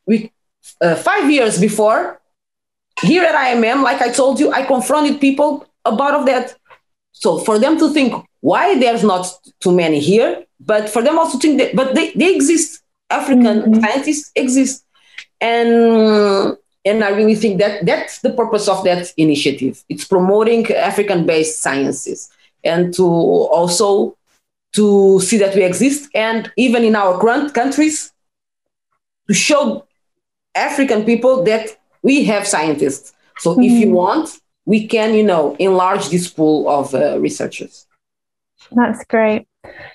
[0.07, 0.33] we
[0.81, 2.21] uh, five years before
[3.03, 6.55] here at imm like i told you i confronted people about of that.
[7.13, 9.27] So for them to think why there's not
[9.61, 12.82] too many here but for them also think that but they, they exist
[13.13, 13.81] african mm-hmm.
[13.81, 14.85] scientists exist
[15.41, 19.85] and and I really think that that's the purpose of that initiative.
[19.89, 22.31] It's promoting African-based sciences
[22.65, 24.17] and to also
[24.73, 28.13] to see that we exist and even in our current countries
[29.29, 29.87] to show
[30.55, 33.13] African people that we have scientists.
[33.39, 33.63] So mm-hmm.
[33.63, 33.95] if you mm-hmm.
[33.95, 34.31] want,
[34.65, 37.87] we can, you know, enlarge this pool of uh, researchers.
[38.71, 39.47] That's great.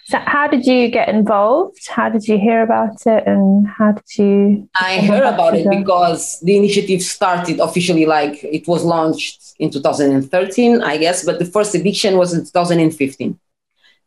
[0.06, 1.88] So, how did you get involved?
[1.90, 4.70] How did you hear about it, and how did you?
[4.80, 10.82] I heard about it because the initiative started officially, like it was launched in 2013,
[10.82, 13.38] I guess, but the first edition was in 2015.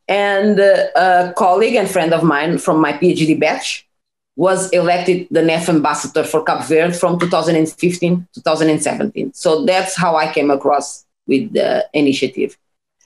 [0.09, 3.87] And uh, a colleague and friend of mine from my PhD batch
[4.37, 9.35] was elected the NEF ambassador for Cape Verde from 2015 2017.
[9.35, 12.57] So that's how I came across with the initiative.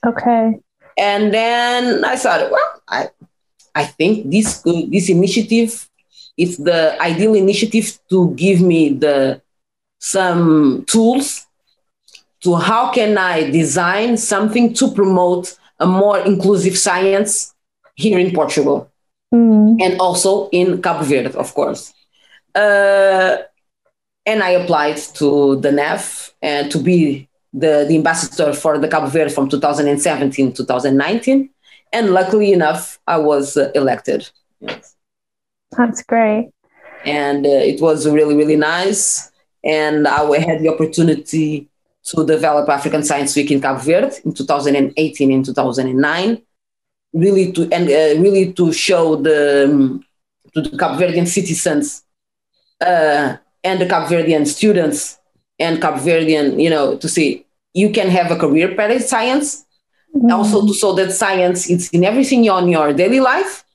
[0.05, 0.59] Okay.
[0.97, 3.09] And then I thought, well, I,
[3.73, 5.89] I think this could, this initiative
[6.37, 9.41] is the ideal initiative to give me the
[9.99, 11.45] some tools
[12.41, 17.53] to how can I design something to promote a more inclusive science
[17.95, 18.91] here in Portugal
[19.33, 19.81] mm.
[19.81, 21.93] and also in Cabo Verde, of course.
[22.53, 23.37] Uh,
[24.25, 29.07] and I applied to the NEF and to be the, the ambassador for the Cabo
[29.07, 31.49] Verde from 2017 2019.
[31.93, 34.29] And luckily enough, I was uh, elected.
[34.59, 34.95] Yes.
[35.77, 36.49] That's great.
[37.05, 39.31] And uh, it was really, really nice.
[39.63, 41.69] And I had the opportunity
[42.05, 46.41] to develop African Science Week in Cabo Verde in 2018 and 2009,
[47.13, 50.05] really to and uh, really to show the um,
[50.53, 52.03] to the Cabo Verdean citizens
[52.81, 55.17] uh, and the Cabo Verdean students
[55.59, 59.65] and Cabo Verdean, you know, to see you can have a career path in science.
[60.15, 60.31] Mm-hmm.
[60.31, 63.65] Also, so that science is in everything on your daily life,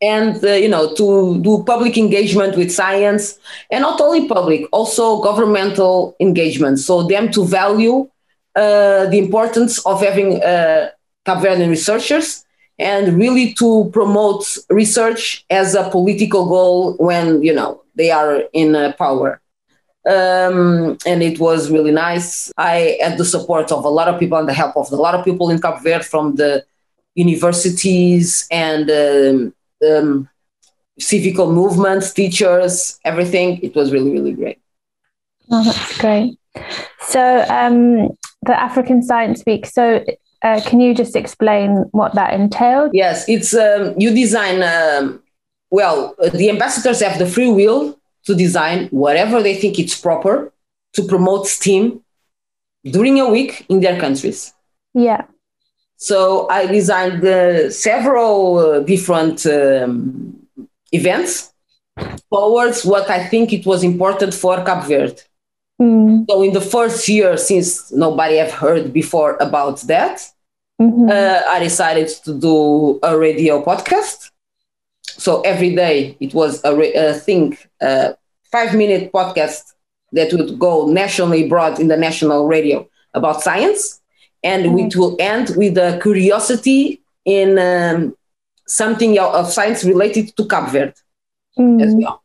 [0.00, 3.38] and uh, you know to do public engagement with science,
[3.70, 6.78] and not only public, also governmental engagement.
[6.78, 8.08] So them to value
[8.54, 10.90] uh, the importance of having uh,
[11.26, 12.44] Cape Verdean researchers
[12.78, 18.76] and really to promote research as a political goal when you know they are in
[18.76, 19.40] uh, power
[20.06, 22.52] um, and it was really nice.
[22.56, 25.14] I had the support of a lot of people and the help of a lot
[25.14, 26.64] of people in Cape Verde from the
[27.14, 29.54] universities and um,
[29.86, 30.28] um,
[31.00, 33.60] civical movements, teachers, everything.
[33.62, 34.60] It was really, really great.
[35.50, 36.38] Oh, that's great.
[37.00, 39.66] So, um, the African Science Week.
[39.66, 40.04] So,
[40.42, 42.92] uh, can you just explain what that entailed?
[42.94, 44.62] Yes, it's um, you design.
[44.62, 45.22] Um,
[45.70, 47.97] well, the ambassadors have the free will
[48.28, 50.52] to design whatever they think it's proper
[50.92, 52.02] to promote STEAM
[52.84, 54.52] during a week in their countries.
[54.92, 55.22] Yeah.
[55.96, 60.36] So I designed uh, several uh, different um,
[60.92, 61.54] events
[62.30, 65.22] towards what I think it was important for Cape Verde.
[65.80, 66.26] Mm.
[66.28, 70.20] So in the first year, since nobody have heard before about that,
[70.80, 71.08] mm-hmm.
[71.08, 74.30] uh, I decided to do a radio podcast
[75.18, 78.14] so every day it was a, a thing, a
[78.50, 79.74] five minute podcast
[80.12, 84.00] that would go nationally broad in the national radio about science.
[84.42, 84.86] And mm-hmm.
[84.86, 88.16] it will end with a curiosity in um,
[88.66, 90.94] something of science related to Cape Verde
[91.58, 91.80] mm-hmm.
[91.80, 92.22] as well.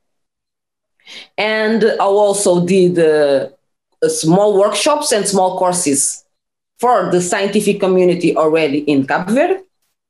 [1.38, 3.50] And I also did uh,
[4.08, 6.24] small workshops and small courses
[6.80, 9.64] for the scientific community already in Cape Verde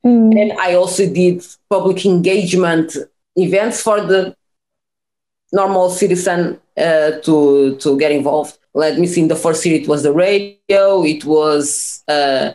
[0.06, 0.40] Mm.
[0.40, 2.96] And I also did public engagement
[3.36, 4.36] events for the
[5.54, 8.58] normal citizen uh, to to get involved.
[8.74, 9.22] Let me see.
[9.22, 11.04] In the first year, it was the radio.
[11.04, 12.54] It was uh,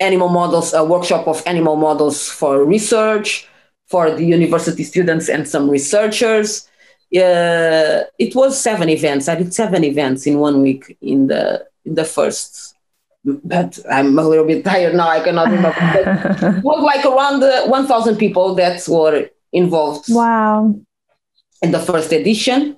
[0.00, 3.48] animal models, a workshop of animal models for research
[3.86, 6.68] for the university students and some researchers.
[7.16, 9.28] uh, it was seven events.
[9.28, 12.74] I did seven events in one week in the in the first.
[13.24, 15.08] But I'm a little bit tired now.
[15.08, 15.76] I cannot remember.
[16.58, 20.06] it was like around uh, 1,000 people that were involved.
[20.08, 20.74] Wow.
[21.62, 22.76] In the first edition.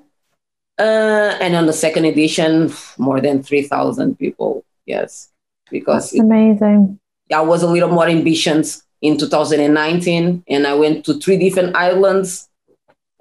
[0.79, 4.65] Uh, and on the second edition, more than 3,000 people.
[4.87, 5.29] Yes.
[5.71, 6.99] Because That's amazing.
[7.29, 11.77] It, I was a little more ambitious in 2019 and I went to three different
[11.77, 12.49] islands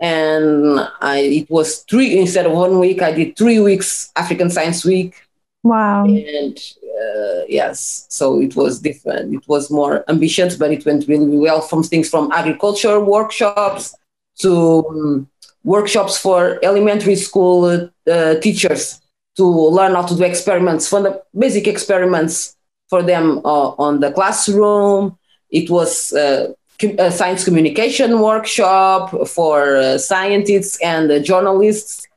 [0.02, 3.02] and I, it was three instead of one week.
[3.02, 5.16] I did three weeks African Science Week.
[5.64, 6.06] Wow!
[6.06, 9.36] And uh, yes, so it was different.
[9.36, 11.62] It was more ambitious, but it went really well.
[11.62, 13.96] From things from agriculture workshops
[14.40, 15.30] to um,
[15.64, 19.02] workshops for elementary school uh, teachers
[19.38, 22.56] to learn how to do experiments, from the basic experiments
[22.90, 25.18] for them uh, on the classroom.
[25.50, 26.54] It was uh,
[26.98, 32.08] a science communication workshop for uh, scientists and uh, journalists.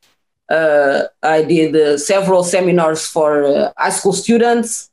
[0.49, 4.91] Uh, I did uh, several seminars for uh, high school students,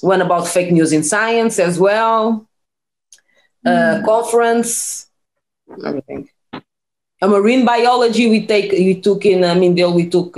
[0.00, 2.46] one about fake news in science as well,
[3.66, 4.04] mm.
[4.04, 5.08] conference,
[5.84, 6.28] everything.
[7.22, 10.36] A marine biology we take we took in uh, Mindelo, we took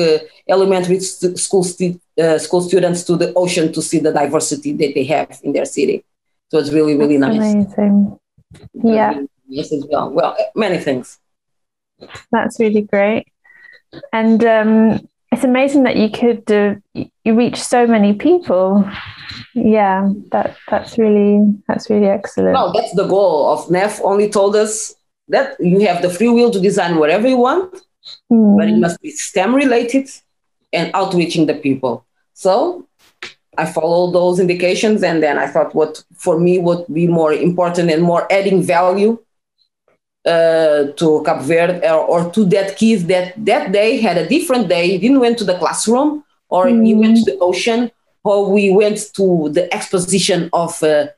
[0.48, 2.00] elementary st- school, st-
[2.40, 6.04] school students to the ocean to see the diversity that they have in their city.
[6.50, 7.54] So it's really, really That's nice.
[7.54, 8.18] Amazing.
[8.74, 9.20] Yeah.
[9.48, 10.10] Yes, as well.
[10.10, 11.18] Well, many things.
[12.30, 13.26] That's really great.
[14.12, 16.74] And um, it's amazing that you could uh,
[17.24, 18.88] you reach so many people.
[19.54, 22.54] Yeah, that that's really that's really excellent.
[22.54, 24.00] No, that's the goal of NEF.
[24.02, 24.94] Only told us
[25.28, 27.72] that you have the free will to design whatever you want,
[28.30, 28.56] mm.
[28.56, 30.08] but it must be STEM related
[30.72, 32.04] and outreaching the people.
[32.34, 32.86] So
[33.56, 37.90] I followed those indications, and then I thought what for me would be more important
[37.90, 39.18] and more adding value
[40.24, 44.68] uh, to Cape Verde or, or, to that kid that that day had a different
[44.68, 44.88] day.
[44.88, 46.86] He didn't went to the classroom, or mm.
[46.86, 47.90] he went to the ocean,
[48.22, 51.08] or we went to the exposition of uh,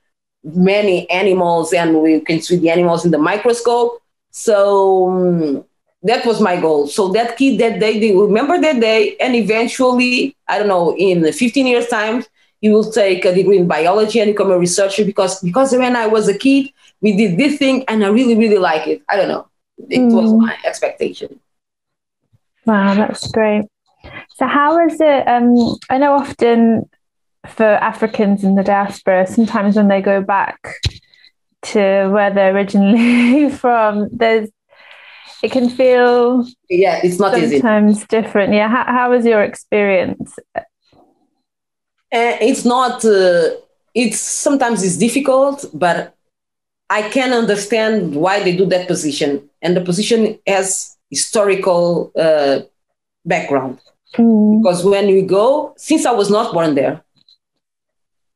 [0.42, 3.99] many animals, and we can see the animals in the microscope.
[4.30, 5.10] So.
[5.10, 5.64] Um,
[6.02, 6.86] that was my goal.
[6.86, 11.30] So that kid that day, they remember that day, and eventually, I don't know, in
[11.30, 12.24] 15 years' time,
[12.60, 16.06] you will take a degree in biology and become a researcher because because when I
[16.06, 16.70] was a kid,
[17.00, 19.02] we did this thing and I really, really like it.
[19.08, 19.48] I don't know.
[19.88, 20.12] It mm.
[20.12, 21.40] was my expectation.
[22.66, 23.64] Wow, that's great.
[24.36, 25.26] So how is it?
[25.26, 26.88] Um, I know often
[27.46, 30.76] for Africans in the diaspora, sometimes when they go back
[31.62, 34.48] to where they're originally from, there's
[35.42, 37.60] it can feel yeah, it's not easy.
[37.60, 38.06] sometimes easy.
[38.08, 38.52] different.
[38.52, 40.38] Yeah, how, how was your experience?
[40.54, 40.62] Uh,
[42.12, 43.04] it's not.
[43.04, 43.50] Uh,
[43.94, 46.14] it's sometimes it's difficult, but
[46.90, 52.60] I can understand why they do that position, and the position has historical uh,
[53.24, 53.80] background.
[54.16, 54.62] Mm.
[54.62, 57.02] Because when we go, since I was not born there,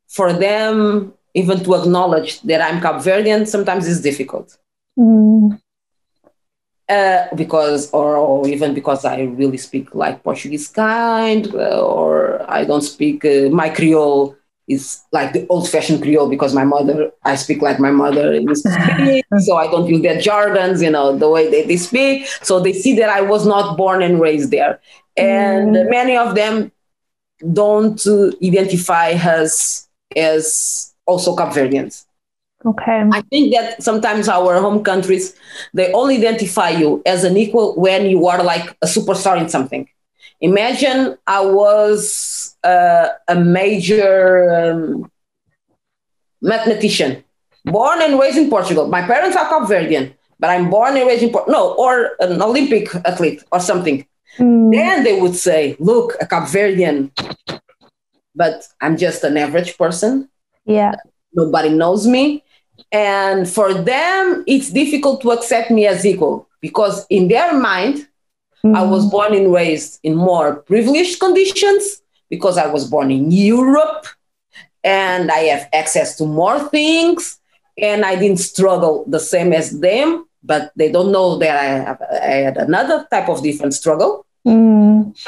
[0.08, 4.56] for them even to acknowledge that I'm Cape Verdean sometimes is difficult.
[4.98, 5.60] Mm.
[6.88, 12.64] Uh, because or, or, even because I really speak like Portuguese kind, uh, or I
[12.64, 14.36] don't speak uh, my Creole
[14.68, 19.56] is like the old-fashioned Creole because my mother I speak like my mother speak, so
[19.56, 22.26] I don't use their jargons, you know, the way they, they speak.
[22.42, 24.78] So they see that I was not born and raised there,
[25.16, 25.90] and mm.
[25.90, 26.70] many of them
[27.52, 28.00] don't
[28.42, 32.04] identify as as also Cape Verdeans.
[32.64, 33.04] Okay.
[33.12, 35.36] I think that sometimes our home countries
[35.74, 39.86] they only identify you as an equal when you are like a superstar in something.
[40.40, 45.10] Imagine I was uh, a major um,
[46.40, 47.22] mathematician,
[47.64, 48.88] born and raised in Portugal.
[48.88, 51.52] My parents are Cape Verdean, but I'm born and raised in Portugal.
[51.52, 54.06] No, or an Olympic athlete or something.
[54.38, 54.72] Mm.
[54.72, 57.10] Then they would say, "Look, a Cape Verdean,"
[58.34, 60.28] but I'm just an average person.
[60.64, 60.94] Yeah.
[61.32, 62.44] Nobody knows me
[62.94, 68.06] and for them, it's difficult to accept me as equal because in their mind,
[68.64, 68.76] mm.
[68.76, 74.06] I was born and raised in more privileged conditions because I was born in Europe
[74.82, 77.38] and I have access to more things
[77.76, 82.02] and I didn't struggle the same as them, but they don't know that I, have,
[82.02, 84.24] I had another type of different struggle.
[84.46, 85.18] Mm.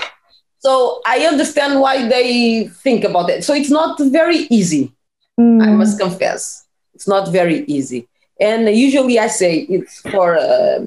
[0.59, 3.45] So I understand why they think about it.
[3.45, 4.93] So it's not very easy,
[5.39, 5.63] mm.
[5.63, 6.65] I must confess.
[6.95, 8.09] It's not very easy.
[8.41, 10.87] And usually I say it's for uh,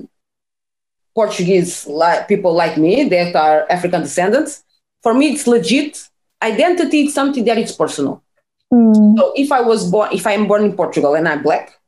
[1.16, 4.64] Portuguese like people like me that are African descendants.
[5.02, 6.08] For me, it's legit.
[6.42, 8.24] Identity is something that is personal.
[8.72, 9.18] Mm.
[9.18, 11.80] So if I was born, if I'm born in Portugal and I'm black,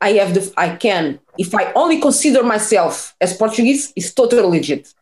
[0.00, 4.92] I have the I can if I only consider myself as Portuguese, it's totally legit.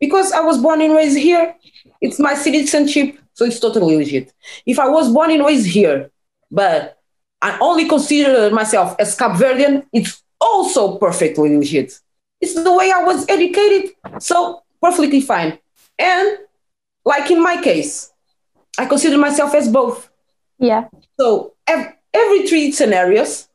[0.00, 1.54] Because I was born and raised here,
[2.00, 4.32] it's my citizenship, so it's totally legit.
[4.66, 6.10] If I was born and raised here,
[6.54, 7.00] but
[7.42, 11.92] I only consider myself as Cape Verdean, it's also perfectly legit.
[12.40, 15.58] It's the way I was educated, so perfectly fine.
[15.98, 16.38] And
[17.04, 18.12] like in my case,
[18.78, 20.08] I consider myself as both.
[20.58, 20.88] Yeah.
[21.18, 23.48] So ev- every three scenarios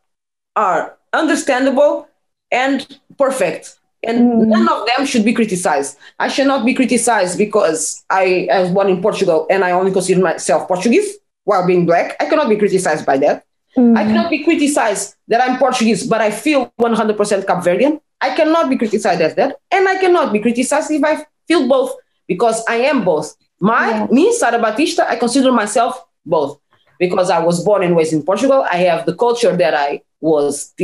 [0.56, 2.08] are understandable
[2.52, 3.80] and perfect.
[4.04, 4.48] And mm.
[4.48, 5.98] none of them should be criticized.
[6.20, 9.92] I should not be criticized because I, I was born in Portugal and I only
[9.92, 11.18] consider myself Portuguese
[11.50, 12.16] while being black.
[12.20, 13.44] I cannot be criticized by that.
[13.76, 13.98] Mm.
[13.98, 17.18] I cannot be criticized that I'm Portuguese, but I feel 100%
[17.50, 18.00] Cape Verdean.
[18.22, 19.58] I cannot be criticized as that.
[19.72, 21.96] And I cannot be criticized if I feel both
[22.28, 23.36] because I am both.
[23.60, 24.08] My, yeah.
[24.12, 26.60] me, Sara Batista, I consider myself both
[27.00, 28.64] because I was born and raised in Portugal.
[28.70, 30.76] I have the culture that I was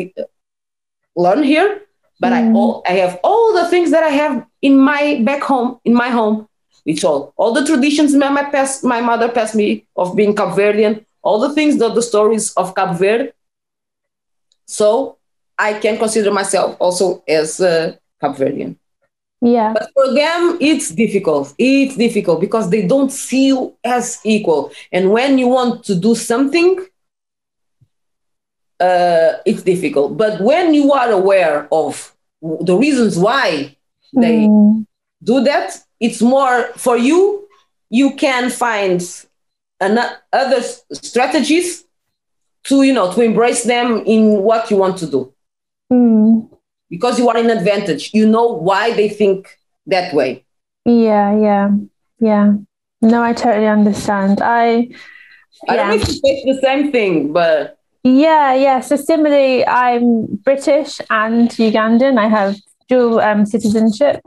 [1.15, 1.81] learned here,
[2.19, 2.37] but mm.
[2.37, 5.93] I all, I have all the things that I have in my back home, in
[5.93, 6.47] my home,
[6.85, 10.55] which all all the traditions my my, past, my mother passed me of being Cape
[10.55, 13.31] Verdean, all the things that the stories of Cape Verde.
[14.65, 15.17] So
[15.57, 18.75] I can consider myself also as a Cape Verdean.
[19.41, 19.73] Yeah.
[19.73, 21.53] But for them, it's difficult.
[21.57, 24.71] It's difficult because they don't see you as equal.
[24.91, 26.79] And when you want to do something,
[28.79, 30.17] uh, it's difficult.
[30.17, 33.75] But when you are aware of the reasons why
[34.13, 34.85] they mm.
[35.23, 37.47] do that, it's more for you.
[37.89, 39.01] You can find
[39.79, 41.85] an- other strategies
[42.65, 45.33] to you know to embrace them in what you want to do.
[45.91, 46.49] Mm
[46.89, 48.11] because you are in advantage.
[48.13, 50.45] You know why they think that way.
[50.85, 51.69] Yeah, yeah,
[52.19, 52.53] yeah.
[53.01, 54.41] No, I totally understand.
[54.41, 54.89] I
[55.67, 58.79] I don't know if the same thing, but yeah, yeah.
[58.81, 62.19] So similarly, I'm British and Ugandan.
[62.19, 62.55] I have
[62.87, 64.21] dual um, citizenship,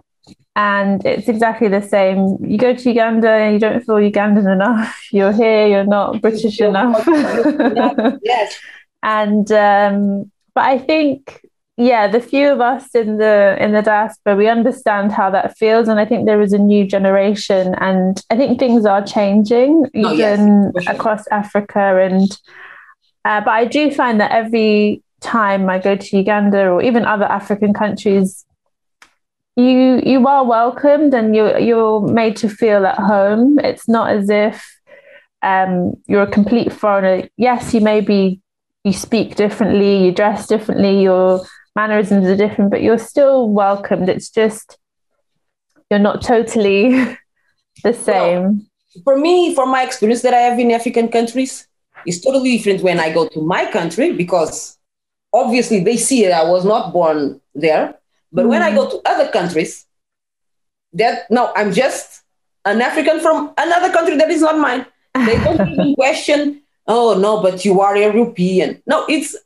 [0.58, 2.36] and it's exactly the same.
[2.44, 5.06] You go to Uganda and you don't feel Ugandan enough.
[5.12, 7.06] You're here, you're not British enough.
[8.24, 8.58] yes.
[9.00, 11.42] And um, but I think
[11.76, 15.86] yeah the few of us in the in the diaspora we understand how that feels
[15.86, 20.12] and i think there is a new generation and i think things are changing oh,
[20.12, 20.92] even yes, sure.
[20.92, 22.36] across africa and
[23.24, 27.26] uh, but i do find that every time i go to uganda or even other
[27.26, 28.44] african countries
[29.58, 34.30] you you are welcomed and you you're made to feel at home it's not as
[34.30, 34.64] if
[35.42, 38.40] um, you're a complete foreigner yes you may be
[38.84, 41.40] you speak differently you dress differently you're
[41.78, 44.08] mannerisms are different, but you're still welcomed.
[44.08, 44.78] It's just
[45.90, 46.90] you're not totally
[47.84, 48.42] the same.
[48.42, 51.68] Well, for me, for my experience that I have in African countries,
[52.04, 54.76] it's totally different when I go to my country because
[55.32, 57.94] obviously they see that I was not born there.
[58.32, 58.48] But mm.
[58.48, 58.90] when I go mm.
[58.90, 59.86] to other countries,
[60.92, 62.22] that no, I'm just
[62.64, 64.86] an African from another country that is not mine.
[65.14, 68.82] They don't even question, oh no, but you are European.
[68.86, 69.36] No, it's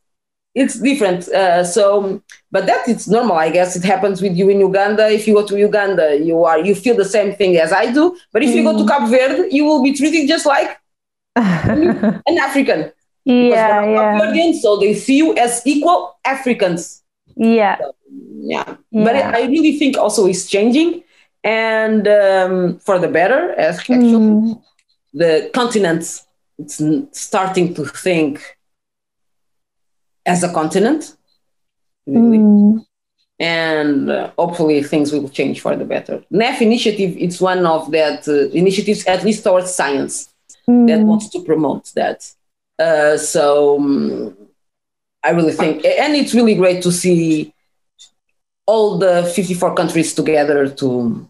[0.54, 1.28] it's different.
[1.28, 3.74] Uh, so, but that it's normal, I guess.
[3.74, 5.08] It happens with you in Uganda.
[5.08, 8.16] If you go to Uganda, you are you feel the same thing as I do.
[8.32, 8.56] But if mm.
[8.56, 8.88] you go to mm.
[8.88, 10.78] Cape Verde, you will be treated just like
[11.36, 12.92] an African.
[13.24, 14.20] Yeah, yeah.
[14.20, 17.01] Verdean, so they see you as equal Africans.
[17.36, 17.78] Yeah.
[17.78, 17.94] So,
[18.42, 18.76] yeah.
[18.90, 19.04] yeah.
[19.04, 21.04] But I really think also it's changing,
[21.44, 23.52] and um, for the better.
[23.52, 24.62] As actually, mm.
[25.12, 26.26] the continents
[26.58, 28.56] it's starting to think
[30.26, 31.16] as a continent.
[32.06, 32.38] Really.
[32.38, 32.86] Mm.
[33.38, 36.22] And uh, hopefully things will change for the better.
[36.30, 40.32] NEF initiative, it's one of that uh, initiatives, at least towards science,
[40.68, 40.86] mm.
[40.86, 42.30] that wants to promote that.
[42.78, 44.36] Uh, so um,
[45.24, 47.52] I really think, and it's really great to see
[48.66, 51.28] all the 54 countries together to,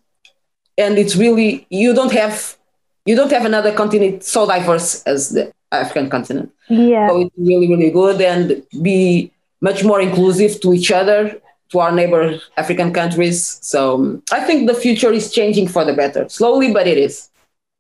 [0.78, 2.56] and it's really, you don't have,
[3.04, 6.52] you don't have another continent so diverse as the African continent.
[6.68, 7.08] Yeah.
[7.08, 9.30] So it's really, really good and be
[9.60, 11.40] much more inclusive to each other,
[11.70, 13.58] to our neighbor African countries.
[13.62, 17.28] So I think the future is changing for the better, slowly, but it is.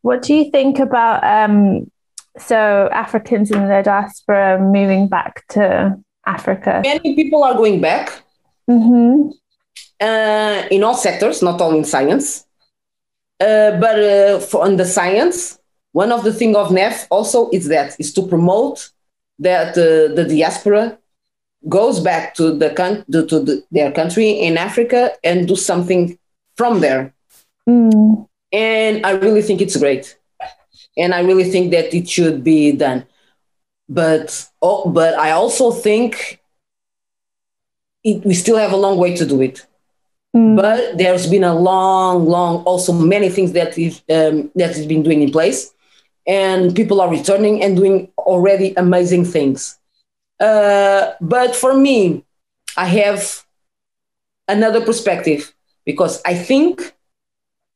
[0.02, 1.90] What do you think about um,
[2.38, 6.80] so Africans in the diaspora moving back to Africa?
[6.82, 8.22] Many people are going back
[8.68, 9.30] mm-hmm.
[10.00, 12.46] uh, in all sectors, not only in science.
[13.40, 15.58] Uh, but uh, for on the science,
[15.92, 18.90] one of the thing of NEF also is that is to promote
[19.38, 20.98] that uh, the diaspora
[21.68, 26.18] goes back to the con- to, the, their country in Africa and do something
[26.56, 27.12] from there.
[27.68, 28.28] Mm.
[28.52, 30.18] And I really think it's great,
[30.96, 33.06] and I really think that it should be done.
[33.88, 36.40] But oh, but I also think
[38.04, 39.66] it, we still have a long way to do it.
[40.34, 40.56] Mm.
[40.56, 45.02] But there's been a long, long, also many things that is um, that has been
[45.02, 45.74] doing in place,
[46.26, 49.78] and people are returning and doing already amazing things.
[50.40, 52.24] Uh, but for me,
[52.76, 53.44] I have
[54.48, 56.94] another perspective because I think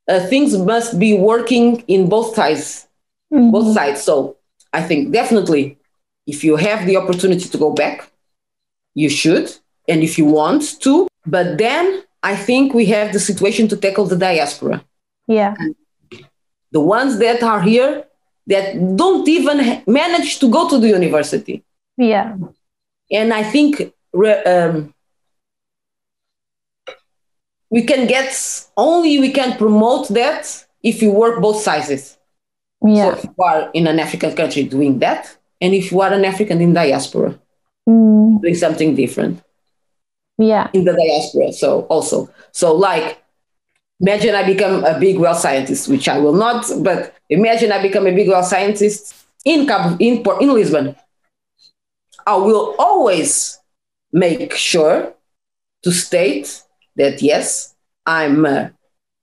[0.09, 2.86] uh, things must be working in both sides,
[3.33, 3.51] mm-hmm.
[3.51, 4.03] both sides.
[4.03, 4.37] So
[4.73, 5.79] I think definitely,
[6.27, 8.11] if you have the opportunity to go back,
[8.95, 9.55] you should,
[9.89, 11.09] and if you want to.
[11.27, 14.85] But then I think we have the situation to tackle the diaspora.
[15.27, 15.55] Yeah.
[16.73, 18.05] The ones that are here
[18.47, 21.65] that don't even manage to go to the university.
[21.97, 22.37] Yeah.
[23.11, 23.93] And I think
[24.47, 24.95] um,
[27.71, 32.16] we can get only we can promote that if you work both sizes.
[32.85, 33.13] Yeah.
[33.15, 36.25] So if you are in an African country doing that, and if you are an
[36.25, 37.39] African in diaspora
[37.89, 38.41] mm.
[38.41, 39.43] doing something different.
[40.39, 40.69] Yeah.
[40.73, 41.53] In the diaspora.
[41.53, 42.31] So also.
[42.53, 43.23] So like
[44.01, 48.07] imagine I become a big well scientist, which I will not, but imagine I become
[48.07, 49.15] a big well scientist
[49.45, 50.95] in Cabo, in, Port, in Lisbon.
[52.27, 53.59] I will always
[54.13, 55.15] make sure
[55.83, 56.63] to state
[56.97, 57.75] that yes,
[58.05, 58.73] I'm a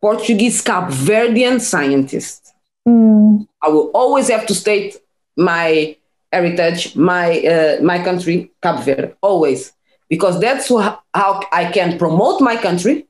[0.02, 2.43] Portuguese Cape Verdean scientist.
[2.88, 3.48] Mm.
[3.62, 4.98] I will always have to state
[5.38, 5.96] my
[6.32, 9.72] heritage, my uh, my country, Cape Verde, always,
[10.10, 13.08] because that's how I can promote my country,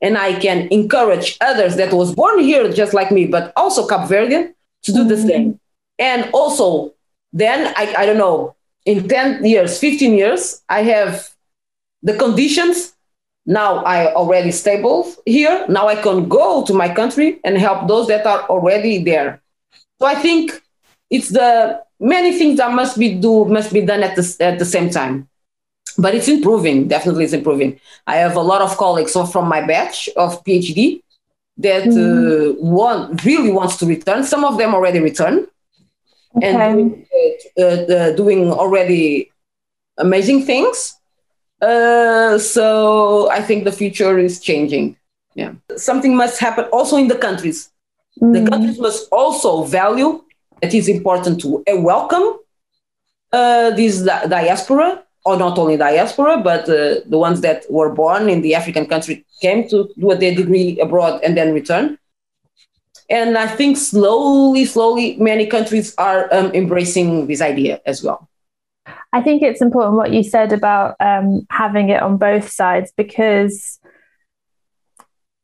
[0.00, 4.08] and I can encourage others that was born here just like me, but also Cape
[4.08, 5.08] Verdean, to do mm.
[5.08, 5.60] the same.
[5.98, 6.94] And also,
[7.32, 11.28] then I, I don't know, in 10 years, 15 years, I have
[12.02, 12.94] the conditions
[13.46, 15.66] now I already stable here.
[15.68, 19.42] Now I can go to my country and help those that are already there.
[19.98, 20.62] So I think
[21.10, 24.64] it's the many things that must be do must be done at the at the
[24.64, 25.28] same time.
[25.98, 26.88] But it's improving.
[26.88, 27.78] Definitely, it's improving.
[28.06, 31.02] I have a lot of colleagues from my batch of PhD
[31.58, 31.96] that mm.
[31.96, 34.24] uh, want really wants to return.
[34.24, 35.46] Some of them already return
[36.36, 36.48] okay.
[36.48, 37.06] and doing,
[37.58, 39.30] uh, uh, doing already
[39.98, 40.96] amazing things
[41.62, 44.96] uh, so I think the future is changing.
[45.34, 47.70] Yeah, something must happen also in the countries.
[48.20, 48.32] Mm.
[48.34, 50.22] The countries must also value.
[50.60, 52.38] It is important to uh, welcome
[53.32, 58.28] uh, this di- diaspora, or not only diaspora, but uh, the ones that were born
[58.28, 61.98] in the African country came to do their degree abroad and then return.
[63.08, 68.28] And I think slowly, slowly, many countries are um, embracing this idea as well.
[69.12, 73.78] I think it's important what you said about um, having it on both sides because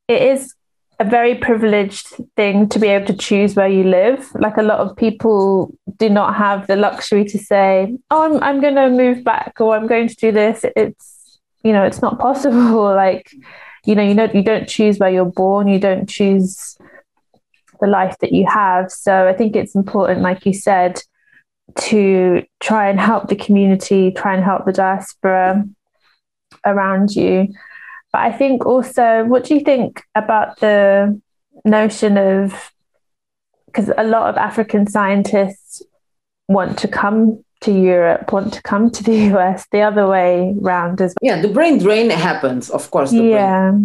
[0.08, 0.54] it is
[1.00, 4.34] a very privileged thing to be able to choose where you live.
[4.34, 8.60] Like a lot of people do not have the luxury to say, "Oh, I'm I'm
[8.60, 12.18] going to move back," or "I'm going to do this." It's you know, it's not
[12.18, 12.94] possible.
[12.96, 13.32] Like
[13.84, 15.68] you know, you know, you don't choose where you're born.
[15.68, 16.76] You don't choose
[17.80, 18.90] the life that you have.
[18.90, 21.00] So I think it's important, like you said,
[21.76, 25.64] to try and help the community, try and help the diaspora
[26.64, 27.48] around you.
[28.12, 31.20] But I think also, what do you think about the
[31.64, 32.72] notion of
[33.66, 35.82] because a lot of African scientists
[36.48, 41.00] want to come to Europe, want to come to the US, the other way round
[41.00, 41.36] as well.
[41.36, 43.12] Yeah, the brain drain happens, of course.
[43.12, 43.78] yeah.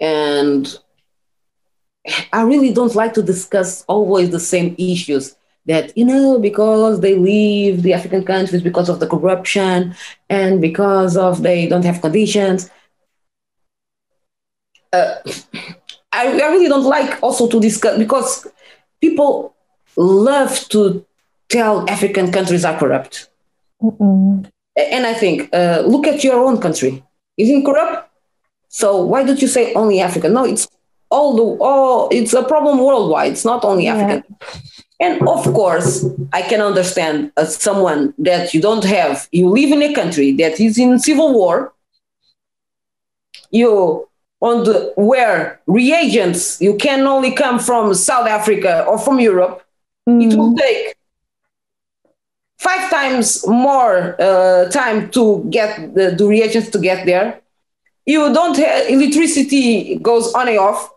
[0.00, 0.78] And
[2.32, 5.34] I really don't like to discuss always the same issues
[5.68, 9.94] that you know because they leave the african countries because of the corruption
[10.28, 12.70] and because of they don't have conditions.
[14.92, 15.14] Uh,
[16.12, 18.46] I, I really don't like also to discuss because
[19.00, 19.54] people
[19.96, 21.04] love to
[21.48, 23.28] tell african countries are corrupt.
[23.82, 24.50] Mm-mm.
[24.76, 27.04] and i think uh, look at your own country.
[27.36, 28.10] Isn't corrupt?
[28.68, 30.66] So why don't you say only africa no it's
[31.10, 33.94] all the all it's a problem worldwide it's not only yeah.
[33.94, 34.36] african
[35.00, 39.82] and of course, I can understand as someone that you don't have, you live in
[39.82, 41.72] a country that is in civil war,
[43.50, 44.08] you
[44.40, 49.64] on the where reagents you can only come from South Africa or from Europe,
[50.08, 50.22] mm.
[50.22, 50.96] it will take
[52.58, 57.40] five times more uh, time to get the, the reagents to get there.
[58.04, 60.90] You don't have electricity goes on and off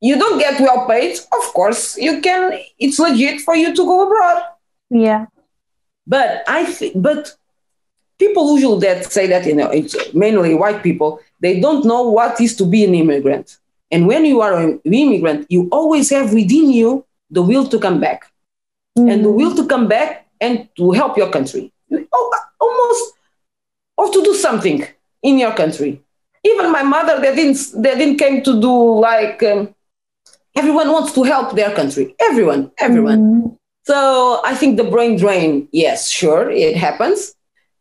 [0.00, 2.58] you don't get well paid, of course, you can.
[2.78, 4.42] It's legit for you to go abroad.
[4.90, 5.26] Yeah.
[6.06, 7.34] But I think, but
[8.18, 11.20] people usually that say that you know it's mainly white people.
[11.40, 13.58] They don't know what is to be an immigrant.
[13.90, 18.00] And when you are an immigrant, you always have within you the will to come
[18.00, 18.30] back,
[18.98, 19.10] mm.
[19.10, 21.72] and the will to come back and to help your country.
[22.12, 23.14] Oh, almost
[23.96, 24.86] or to do something
[25.22, 26.00] in your country.
[26.44, 29.74] Even my mother, they didn't, they didn't came to do like, um,
[30.58, 32.14] everyone wants to help their country.
[32.20, 33.20] Everyone, everyone.
[33.20, 33.58] Mm.
[33.84, 37.34] So I think the brain drain, yes, sure, it happens.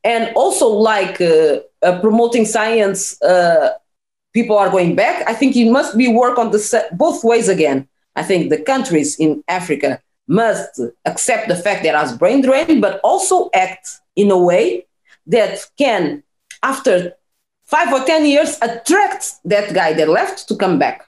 [0.04, 3.72] And also like uh, uh, promoting science, uh,
[4.34, 5.28] people are going back.
[5.28, 6.62] I think it must be work on the
[6.94, 7.88] both ways again.
[8.16, 13.00] I think the countries in Africa must accept the fact that has brain drain, but
[13.04, 14.86] also act in a way
[15.26, 16.24] that can,
[16.64, 17.14] after
[17.66, 21.07] five or 10 years, attract that guy that left to come back.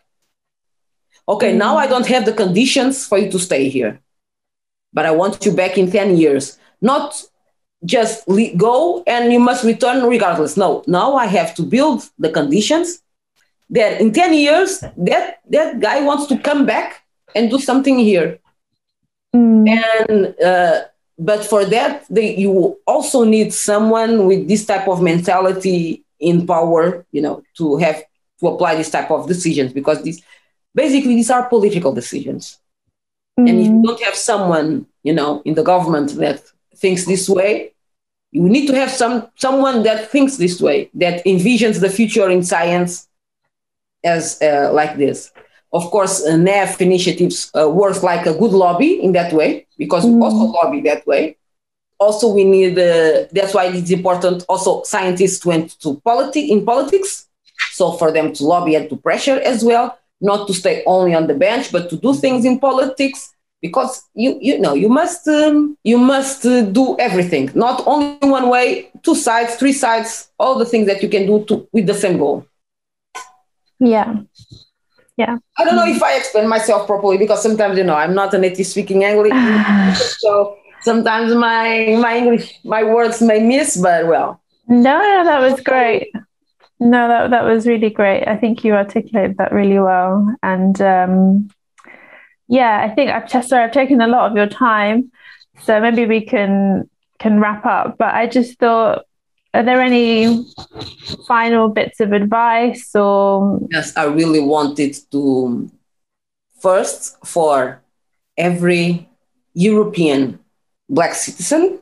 [1.30, 1.60] Okay, mm-hmm.
[1.60, 4.02] now I don't have the conditions for you to stay here,
[4.92, 6.58] but I want you back in 10 years.
[6.82, 7.24] Not
[7.86, 8.28] just
[8.58, 10.58] go and you must return regardless.
[10.58, 13.02] No, now I have to build the conditions
[13.70, 17.04] that in 10 years, that, that guy wants to come back
[17.36, 18.40] and do something here.
[19.36, 19.70] Mm.
[19.70, 20.82] And uh,
[21.20, 27.06] but for that, they, you also need someone with this type of mentality in power,
[27.12, 28.02] you know, to have
[28.40, 30.24] to apply this type of decisions because these
[30.84, 32.44] basically these are political decisions.
[33.40, 33.50] Mm.
[33.50, 33.86] And if you mm.
[33.86, 34.70] don't have someone,
[35.08, 36.40] you know, in the government that
[36.82, 37.52] thinks this way,
[38.32, 39.16] you need to have some
[39.46, 42.92] someone that thinks this way, that envisions the future in science
[44.16, 45.18] as uh, like this.
[45.80, 49.50] Of course, uh, NEF initiatives uh, work like a good lobby in that way
[49.84, 50.14] because mm.
[50.14, 51.24] we also lobby that way.
[52.06, 57.12] Also, we need, uh, that's why it's important also scientists went to politi- in politics.
[57.80, 61.28] So for them to lobby and to pressure as well, not to stay only on
[61.28, 65.78] the bench, but to do things in politics because you you know you must um,
[65.84, 70.66] you must uh, do everything not only one way two sides three sides all the
[70.66, 72.46] things that you can do to with the same goal.
[73.80, 74.16] Yeah.
[75.18, 75.38] Yeah.
[75.58, 78.38] I don't know if i explain myself properly because sometimes you know i'm not a
[78.38, 79.34] native speaking english
[80.20, 84.42] so sometimes my my english my words may miss but well.
[84.70, 86.10] No no that was great
[86.80, 88.28] no that, that was really great.
[88.28, 90.36] I think you articulated that really well.
[90.44, 91.50] And um
[92.50, 95.12] yeah i think i've sorry i've taken a lot of your time
[95.62, 97.98] so maybe we can can wrap up.
[97.98, 99.06] But i just thought
[99.54, 100.46] are there any
[101.28, 103.60] final bits of advice or?
[103.72, 105.70] Yes i really wanted to
[106.60, 107.82] first for
[108.38, 109.08] every
[109.54, 110.40] european
[110.90, 111.80] black citizen.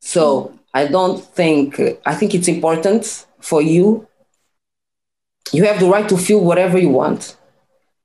[0.00, 4.06] So i don't think i think it's important for you
[5.52, 7.36] you have the right to feel whatever you want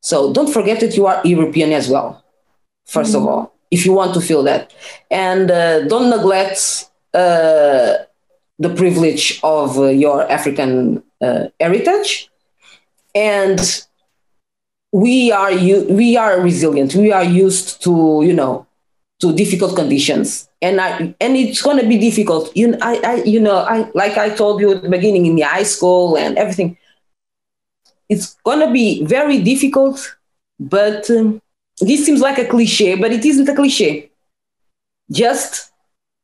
[0.01, 2.23] so don't forget that you are european as well
[2.89, 3.15] 1st mm-hmm.
[3.15, 4.73] of all if you want to feel that
[5.11, 7.93] and uh, don't neglect uh,
[8.59, 12.29] the privilege of uh, your African uh, heritage,
[13.13, 13.59] and
[14.91, 16.95] we are we are resilient.
[16.95, 18.65] We are used to you know
[19.19, 22.55] to difficult conditions, and I and it's going to be difficult.
[22.55, 25.43] You I, I you know I like I told you at the beginning in the
[25.43, 26.77] high school and everything.
[28.09, 30.17] It's going to be very difficult,
[30.59, 31.41] but um,
[31.81, 34.09] this seems like a cliche, but it isn't a cliche.
[35.11, 35.71] Just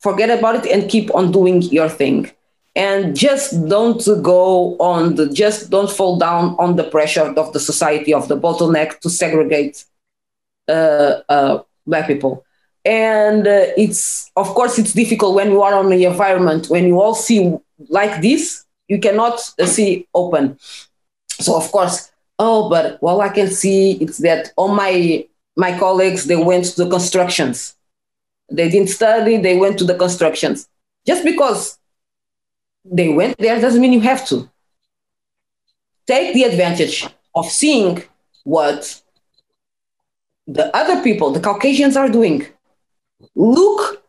[0.01, 2.31] forget about it and keep on doing your thing
[2.75, 7.59] and just don't go on the just don't fall down on the pressure of the
[7.59, 9.85] society of the bottleneck to segregate
[10.67, 12.43] uh, uh, black people
[12.85, 16.99] and uh, it's of course it's difficult when you are on the environment when you
[16.99, 17.55] all see
[17.89, 20.57] like this you cannot uh, see open
[21.29, 25.25] so of course oh but well i can see is that all my
[25.55, 27.75] my colleagues they went to the constructions
[28.53, 30.69] they didn't study, they went to the constructions.
[31.05, 31.79] Just because
[32.85, 34.49] they went there doesn't mean you have to.
[36.05, 38.03] Take the advantage of seeing
[38.43, 39.01] what
[40.45, 42.45] the other people, the Caucasians, are doing.
[43.35, 44.03] Look,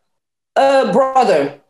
[0.57, 1.61] uh, brother,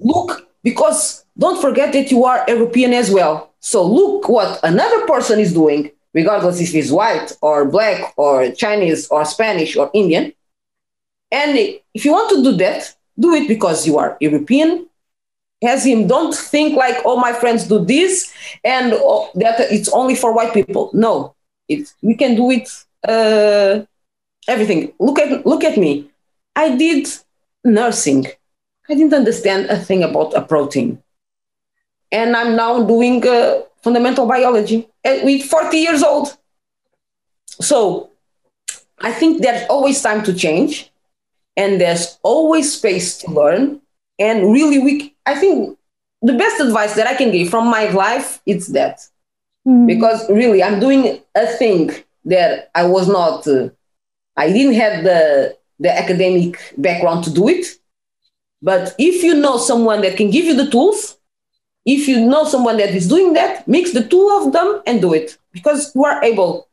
[0.00, 3.52] look, because don't forget that you are European as well.
[3.60, 9.08] So look what another person is doing, regardless if he's white or black or Chinese
[9.08, 10.32] or Spanish or Indian.
[11.30, 11.56] And
[11.94, 14.88] if you want to do that, do it because you are European.
[15.64, 18.32] As him, don't think like, oh, my friends do this
[18.64, 20.90] and oh, that it's only for white people.
[20.92, 21.36] No,
[21.68, 22.68] it's, we can do it
[23.06, 23.84] uh,
[24.48, 24.92] everything.
[24.98, 26.10] Look at look at me.
[26.54, 27.08] I did
[27.64, 28.26] nursing.
[28.88, 31.02] I didn't understand a thing about a protein,
[32.10, 36.36] and I'm now doing uh, fundamental biology with 40 years old.
[37.46, 38.10] So
[39.00, 40.90] I think there's always time to change
[41.56, 43.80] and there's always space to learn.
[44.18, 45.78] And really, we I think
[46.22, 49.06] the best advice that I can give from my life is that
[49.66, 49.86] mm.
[49.86, 51.90] because really I'm doing a thing
[52.24, 53.70] that I was not, uh,
[54.36, 57.66] I didn't have the the academic background to do it.
[58.62, 61.18] But if you know someone that can give you the tools,
[61.84, 65.12] if you know someone that is doing that, mix the two of them and do
[65.12, 66.68] it because you are able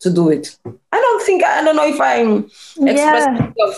[0.00, 0.56] to do it.
[0.92, 2.44] I don't think I don't know if I'm
[2.86, 3.72] expressing yeah.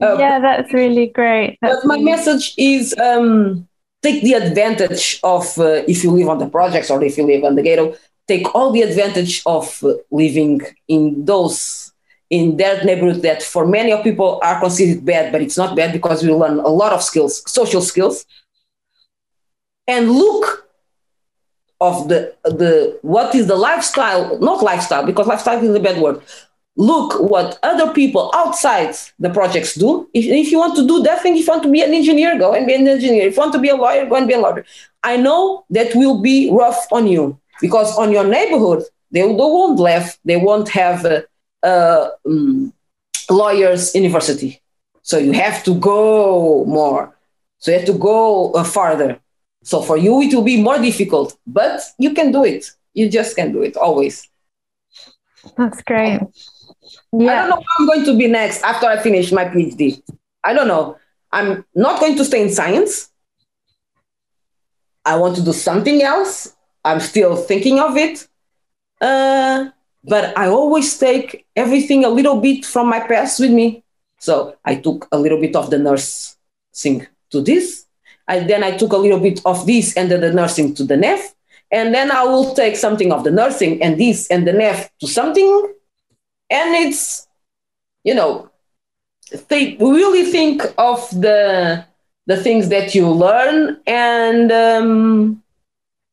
[0.00, 1.56] Uh, yeah, that's really great.
[1.62, 2.04] That's but my really...
[2.04, 3.66] message is um,
[4.02, 7.44] take the advantage of uh, if you live on the projects or if you live
[7.44, 7.96] on the ghetto,
[8.28, 11.83] take all the advantage of uh, living in those
[12.34, 15.92] in that neighborhood that for many of people are considered bad, but it's not bad
[15.92, 18.26] because we learn a lot of skills, social skills,
[19.86, 20.68] and look
[21.80, 26.20] of the the what is the lifestyle, not lifestyle because lifestyle is a bad word.
[26.76, 30.08] Look what other people outside the projects do.
[30.12, 32.36] If, if you want to do that thing, if you want to be an engineer,
[32.36, 33.28] go and be an engineer.
[33.28, 34.64] If you want to be a lawyer, go and be a lawyer.
[35.04, 38.82] I know that will be rough on you because on your neighborhood
[39.12, 40.18] they, they won't laugh.
[40.24, 41.04] They won't have.
[41.04, 41.22] Uh,
[41.64, 42.72] uh, um,
[43.30, 44.60] lawyers university.
[45.02, 47.16] So you have to go more.
[47.58, 49.18] So you have to go uh, farther.
[49.62, 52.70] So for you, it will be more difficult, but you can do it.
[52.92, 54.28] You just can do it always.
[55.56, 56.20] That's great.
[57.12, 57.30] Yeah.
[57.30, 60.02] I don't know where I'm going to be next after I finish my PhD.
[60.42, 60.98] I don't know.
[61.32, 63.10] I'm not going to stay in science.
[65.04, 66.54] I want to do something else.
[66.84, 68.26] I'm still thinking of it.
[69.00, 69.70] Uh,
[70.04, 73.82] but I always take everything a little bit from my past with me.
[74.18, 77.86] So I took a little bit of the nursing to this.
[78.26, 80.96] and then I took a little bit of this and then the nursing to the
[80.96, 81.34] NEF.
[81.70, 85.06] And then I will take something of the nursing and this and the NEF to
[85.06, 85.74] something.
[86.50, 87.26] And it's,
[88.04, 88.50] you know,
[89.26, 91.84] think, really think of the,
[92.26, 93.80] the things that you learn.
[93.86, 95.42] And, um,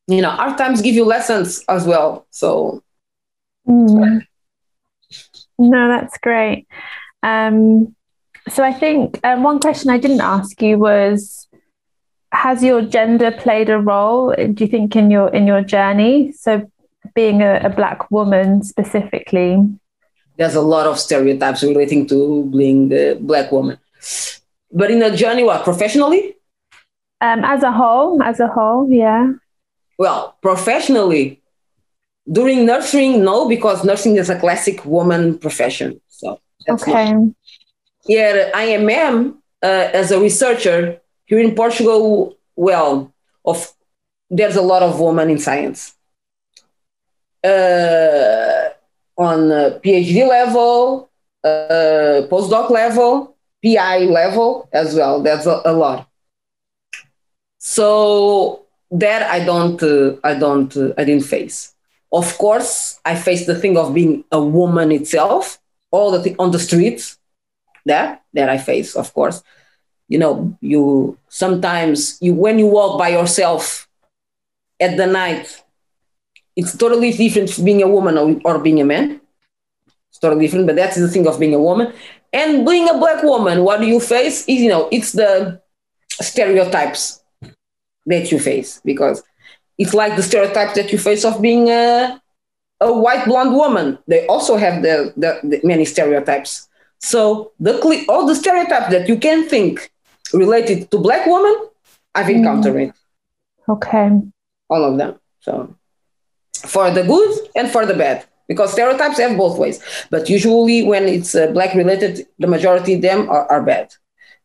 [0.06, 2.26] you know, our times give you lessons as well.
[2.30, 2.82] So
[3.68, 4.26] Mm.
[5.58, 6.66] No, that's great.
[7.22, 7.94] Um,
[8.48, 11.48] so I think um, one question I didn't ask you was,
[12.32, 14.34] has your gender played a role?
[14.34, 16.32] Do you think in your in your journey?
[16.32, 16.70] So
[17.14, 19.58] being a, a black woman specifically,
[20.36, 23.78] there's a lot of stereotypes relating to being a black woman.
[24.72, 26.36] But in a journey, what professionally?
[27.20, 29.32] Um, as a whole, as a whole, yeah.
[29.98, 31.41] Well, professionally,
[32.30, 36.00] during nursing, no, because nursing is a classic woman profession.
[36.08, 37.12] So okay.
[37.12, 37.34] Not.
[38.06, 43.12] Yeah, IMM uh, as a researcher here in Portugal, well,
[43.44, 43.72] of
[44.30, 45.94] there's a lot of women in science.
[47.44, 48.70] Uh,
[49.18, 51.10] on uh, PhD level,
[51.44, 55.22] uh, postdoc level, PI level as well.
[55.22, 56.08] That's a, a lot.
[57.58, 61.74] So that I don't, uh, I don't, uh, I didn't face.
[62.12, 65.58] Of course, I faced the thing of being a woman itself,
[65.90, 67.18] all the th- on the streets.
[67.86, 69.42] That that I face, of course.
[70.08, 73.88] You know, you sometimes you when you walk by yourself
[74.78, 75.62] at the night,
[76.54, 79.20] it's totally different being a woman or, or being a man.
[80.10, 81.92] It's totally different, but that's the thing of being a woman.
[82.32, 84.46] And being a black woman, what do you face?
[84.48, 85.60] Is you know, it's the
[86.20, 87.22] stereotypes
[88.06, 89.22] that you face because
[89.82, 92.20] it's like the stereotypes that you face of being a,
[92.80, 93.98] a white blonde woman.
[94.06, 96.68] They also have the, the, the many stereotypes.
[97.00, 97.74] So the
[98.08, 99.90] all the stereotypes that you can think
[100.32, 101.56] related to black women,
[102.14, 102.36] I've mm.
[102.36, 102.88] encountered mm.
[102.88, 102.94] it.
[103.68, 104.08] Okay.
[104.70, 105.18] All of them.
[105.40, 105.74] So
[106.52, 109.82] for the good and for the bad, because stereotypes have both ways.
[110.10, 113.94] But usually when it's uh, black related, the majority of them are, are bad.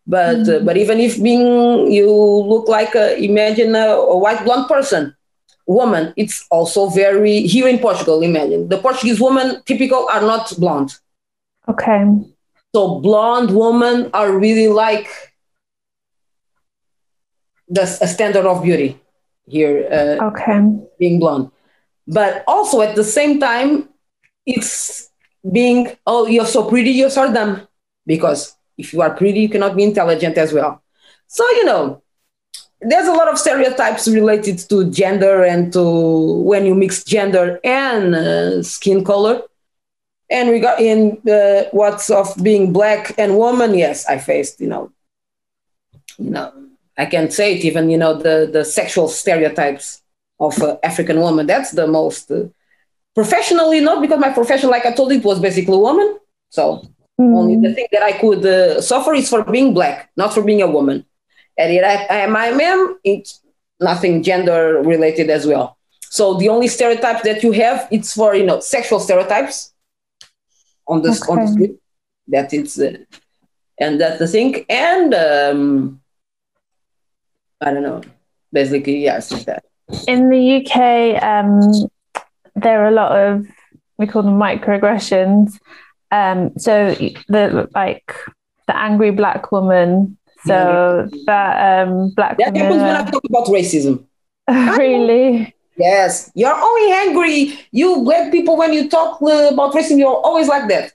[0.08, 0.50] But mm.
[0.50, 5.14] uh, but even if being you look like a, imagine a, a white blonde person,
[5.68, 8.24] woman, it's also very here in Portugal.
[8.24, 10.98] Imagine the Portuguese woman typical are not blonde.
[11.68, 12.06] Okay.
[12.74, 15.10] So blonde women are really like
[17.68, 19.00] the a standard of beauty
[19.46, 19.88] here.
[19.92, 20.62] Uh, okay.
[20.98, 21.52] Being blonde,
[22.08, 23.90] but also at the same time,
[24.46, 25.10] it's
[25.52, 27.68] being oh you're so pretty, you're so dumb
[28.06, 30.82] because if you are pretty, you cannot be intelligent as well.
[31.28, 32.02] So you know
[32.82, 38.16] there's a lot of stereotypes related to gender and to when you mix gender and
[38.16, 39.42] uh, skin color.
[40.30, 44.92] And regard in uh, what's of being black and woman, yes, I faced, you know,
[46.18, 46.52] you know,
[46.98, 50.02] I can't say it even, you know, the the sexual stereotypes
[50.40, 51.48] of uh, African woman.
[51.48, 52.44] That's the most uh,
[53.16, 56.20] professionally, not because my profession, like I told you, it was basically woman.
[56.50, 56.84] So
[57.20, 57.36] mm.
[57.36, 60.62] only the thing that I could uh, suffer is for being black, not for being
[60.62, 61.06] a woman.
[61.58, 63.42] And at IMM, it's
[63.80, 65.78] nothing gender related as well.
[66.10, 69.74] So the only stereotype that you have, it's for you know sexual stereotypes
[70.88, 71.32] on the okay.
[71.32, 71.76] on the street.
[72.30, 72.98] That it's uh,
[73.80, 74.66] and that's the thing.
[74.70, 76.02] And um,
[77.62, 78.02] I don't know.
[78.52, 79.66] Basically, yes, it's that.
[80.08, 81.90] In the UK, um,
[82.56, 83.46] there are a lot of
[83.98, 85.60] we call them microaggressions.
[86.12, 86.96] Um, so
[87.28, 88.14] the like
[88.68, 90.18] the angry black woman.
[90.48, 94.06] So that um, black that happens when I talk about racism.
[94.78, 95.54] really?
[95.78, 97.60] Yes, you're only angry.
[97.72, 100.94] You black people when you talk uh, about racism, you're always like that.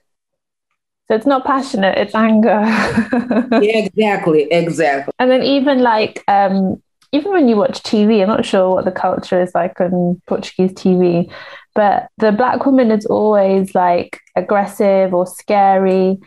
[1.07, 2.61] So it's not passionate; it's anger.
[3.61, 5.13] yeah, exactly, exactly.
[5.19, 6.81] And then even like um,
[7.11, 10.73] even when you watch TV, I'm not sure what the culture is like on Portuguese
[10.73, 11.31] TV,
[11.75, 16.19] but the black woman is always like aggressive or scary.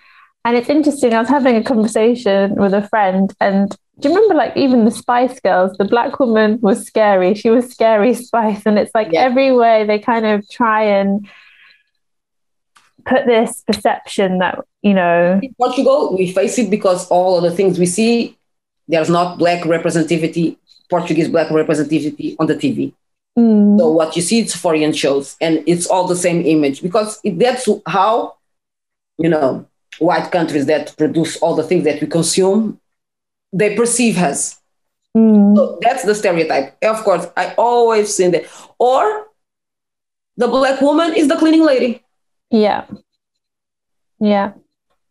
[0.46, 1.12] And it's interesting.
[1.12, 3.68] I was having a conversation with a friend, and
[3.98, 5.76] do you remember, like, even the Spice Girls?
[5.76, 7.34] The black woman was scary.
[7.34, 8.62] She was scary Spice.
[8.64, 9.22] And it's like yeah.
[9.22, 11.26] every way they kind of try and
[13.04, 15.40] put this perception that, you know.
[15.42, 18.38] In Portugal, we face it because all of the things we see,
[18.86, 20.58] there's not black representativity,
[20.88, 22.92] Portuguese black representativity on the TV.
[23.36, 23.80] Mm.
[23.80, 27.68] So what you see, it's foreign shows, and it's all the same image because that's
[27.84, 28.36] how,
[29.18, 29.66] you know,
[29.98, 32.80] white countries that produce all the things that we consume,
[33.52, 34.60] they perceive us.
[35.16, 35.56] Mm.
[35.56, 36.76] So that's the stereotype.
[36.82, 38.44] Of course, I always seen that.
[38.78, 39.26] Or
[40.36, 42.02] the black woman is the cleaning lady.
[42.50, 42.84] Yeah.
[44.20, 44.52] Yeah.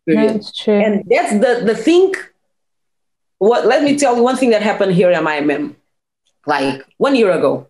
[0.06, 0.78] That's true.
[0.78, 2.14] And that's the the thing.
[3.38, 5.74] What let me tell you one thing that happened here at IMM.
[6.46, 7.68] Like one year ago,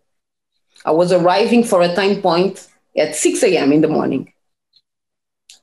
[0.85, 3.73] I was arriving for a time point at 6 a.m.
[3.73, 4.33] in the morning.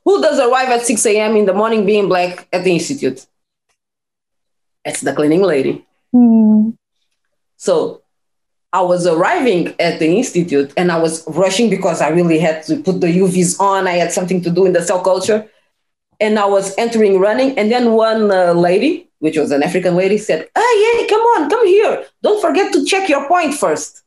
[0.04, 1.36] Who does arrive at 6 a.m.
[1.36, 3.26] in the morning being black at the institute?
[4.84, 5.86] It's the cleaning lady.
[6.14, 6.76] Mm.
[7.56, 8.02] So
[8.72, 12.76] I was arriving at the institute and I was rushing because I really had to
[12.82, 13.86] put the UVs on.
[13.86, 15.48] I had something to do in the cell culture.
[16.20, 17.58] And I was entering running.
[17.58, 21.50] And then one uh, lady, which was an African lady, said, Hey, hey, come on,
[21.50, 22.04] come here.
[22.22, 24.04] Don't forget to check your point first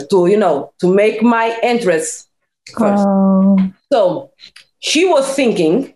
[0.00, 2.28] to you know to make my entrance
[2.76, 3.04] first.
[3.06, 3.72] Oh.
[3.90, 4.30] So
[4.86, 5.92] she was thinking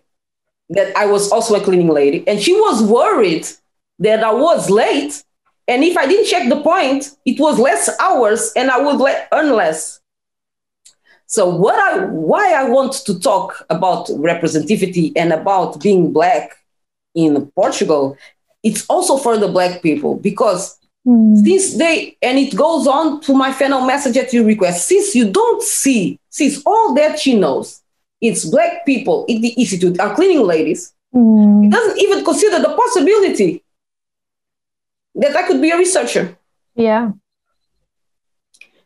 [0.69, 3.47] that I was also a cleaning lady, and she was worried
[3.99, 5.23] that I was late.
[5.67, 8.99] And if I didn't check the point, it was less hours, and I would
[9.31, 10.01] earn less.
[11.25, 16.57] So what I why I want to talk about representativity and about being black
[17.15, 18.17] in Portugal,
[18.61, 21.35] it's also for the black people because Mm.
[21.43, 25.31] Since they, and it goes on to my final message that you request, since you
[25.31, 27.81] don't see, since all that she knows,
[28.21, 31.65] it's black people in the institute are cleaning ladies, mm.
[31.65, 33.63] it doesn't even consider the possibility
[35.15, 36.37] that I could be a researcher.
[36.75, 37.11] Yeah.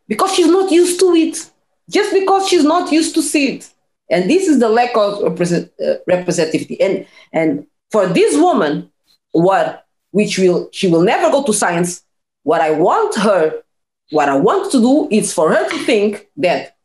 [0.07, 1.51] Because she's not used to it.
[1.89, 3.69] Just because she's not used to see it.
[4.09, 6.77] And this is the lack of represent, uh, representativity.
[6.79, 8.91] And, and for this woman,
[9.31, 12.05] what which will she will never go to science
[12.45, 13.63] what I want her,
[14.11, 16.77] what I want to do is for her to think that,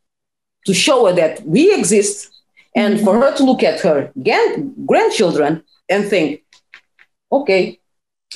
[0.66, 2.39] to show her that we exist,
[2.74, 3.04] and mm-hmm.
[3.04, 4.12] for her to look at her
[4.86, 6.42] grandchildren and think,
[7.32, 7.78] okay,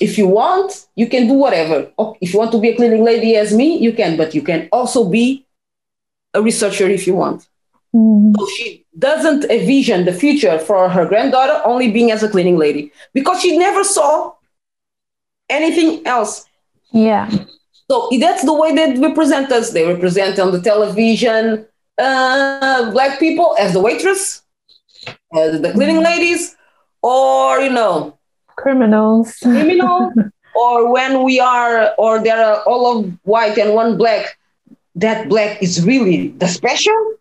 [0.00, 1.90] if you want, you can do whatever.
[1.98, 4.42] Oh, if you want to be a cleaning lady as me, you can, but you
[4.42, 5.46] can also be
[6.32, 7.48] a researcher if you want.
[7.94, 8.34] Mm.
[8.36, 12.90] So she doesn't envision the future for her granddaughter only being as a cleaning lady
[13.12, 14.34] because she never saw
[15.48, 16.46] anything else.
[16.90, 17.30] Yeah.
[17.88, 19.70] So that's the way they represent us.
[19.70, 21.66] They represent on the television
[21.98, 24.42] uh, black people as the waitress,
[25.34, 26.04] as the cleaning mm-hmm.
[26.04, 26.56] ladies,
[27.02, 28.18] or you know,
[28.56, 29.36] criminals.
[29.42, 30.12] Criminal,
[30.54, 34.38] or when we are, or there are all of white and one black.
[34.96, 37.14] That black is really the special.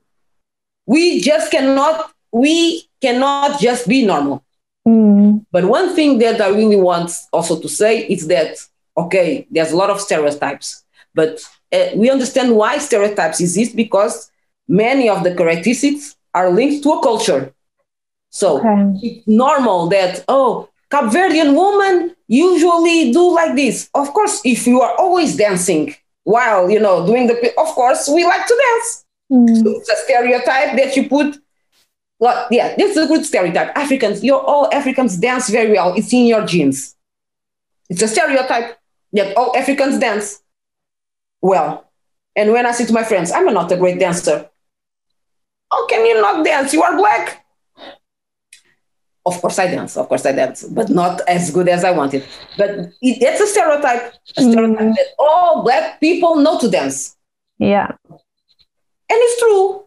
[0.86, 2.12] We just cannot.
[2.32, 4.44] We cannot just be normal.
[4.88, 5.46] Mm.
[5.52, 8.58] But one thing that I really want also to say is that
[8.96, 10.84] okay, there's a lot of stereotypes,
[11.16, 11.40] but
[11.72, 14.30] uh, we understand why stereotypes exist because
[14.68, 17.54] many of the characteristics are linked to a culture.
[18.30, 19.00] So okay.
[19.02, 23.90] it's normal that, oh, Cape Verdean women usually do like this.
[23.94, 28.24] Of course, if you are always dancing while, you know, doing the, of course, we
[28.24, 29.06] like to dance.
[29.32, 29.64] Mm.
[29.64, 31.38] So it's a stereotype that you put
[32.24, 33.76] well, yeah, this is a good stereotype.
[33.76, 35.94] Africans, you're all Africans dance very well.
[35.94, 36.96] It's in your genes.
[37.90, 38.78] It's a stereotype
[39.12, 40.42] that all Africans dance
[41.42, 41.92] well.
[42.34, 44.50] And when I say to my friends, I'm not a great dancer.
[45.74, 46.74] How can you not dance?
[46.74, 47.46] You are black.
[49.26, 52.26] Of course I dance, of course I dance, but not as good as I wanted.
[52.58, 52.72] But
[53.02, 54.96] it, it's a stereotype, a stereotype mm.
[54.96, 57.16] that all black people know to dance.
[57.58, 57.88] Yeah.
[58.10, 59.86] And it's true.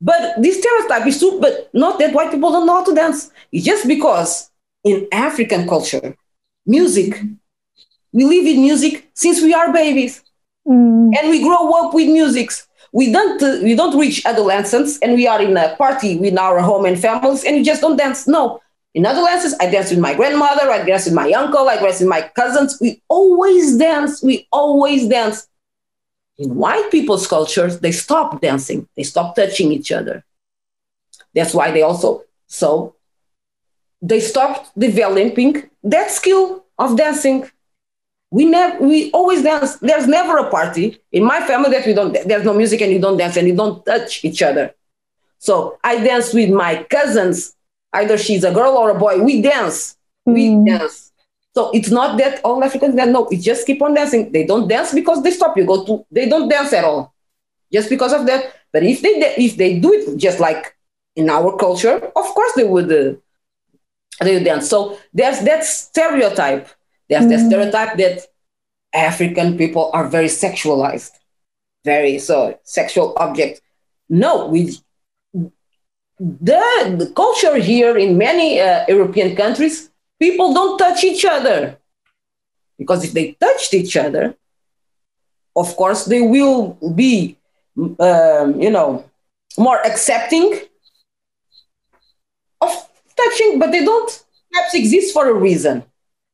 [0.00, 3.32] But this stereotype is true, but not that white people don't know how to dance.
[3.50, 4.50] It's just because
[4.84, 6.16] in African culture,
[6.64, 7.20] music
[8.12, 10.22] we live in music since we are babies.
[10.66, 11.16] Mm.
[11.18, 12.50] And we grow up with music.
[12.92, 16.60] We don't uh, we don't reach adolescence and we are in a party with our
[16.60, 18.28] home and families and we just don't dance.
[18.28, 18.60] No.
[18.94, 22.10] In adolescence, I dance with my grandmother, I dance with my uncle, I dance with
[22.10, 22.78] my cousins.
[22.78, 24.22] We always dance.
[24.22, 25.48] We always dance.
[26.36, 28.86] In white people's cultures, they stop dancing.
[28.96, 30.24] They stop touching each other.
[31.34, 32.96] That's why they also so
[34.02, 37.50] they stopped developing that skill of dancing.
[38.32, 39.76] We never, we always dance.
[39.76, 42.16] There's never a party in my family that we don't.
[42.26, 44.74] There's no music and you don't dance and you don't touch each other.
[45.38, 47.54] So I dance with my cousins.
[47.92, 49.22] Either she's a girl or a boy.
[49.22, 49.98] We dance.
[50.26, 50.32] Mm.
[50.32, 50.64] We hmm.
[50.64, 51.12] dance.
[51.54, 53.12] So it's not that all Africans dance.
[53.12, 54.32] No, it's just keep on dancing.
[54.32, 55.54] They don't dance because they stop.
[55.58, 56.06] You go to.
[56.10, 57.12] They don't dance at all,
[57.70, 58.50] just because of that.
[58.72, 60.74] But if they if they do it just like
[61.16, 62.90] in our culture, of course they would.
[62.90, 64.70] Uh, they dance.
[64.70, 66.68] So there's that stereotype.
[67.08, 67.30] There's mm.
[67.30, 68.26] the stereotype that
[68.94, 71.12] African people are very sexualized,
[71.84, 73.60] very so sexual object.
[74.08, 74.76] No, we
[76.22, 81.78] the, the culture here in many uh, European countries, people don't touch each other
[82.78, 84.36] because if they touched each other,
[85.56, 87.36] of course they will be,
[87.98, 89.04] um, you know,
[89.58, 90.60] more accepting
[92.60, 95.84] of touching, but they don't perhaps exist for a reason.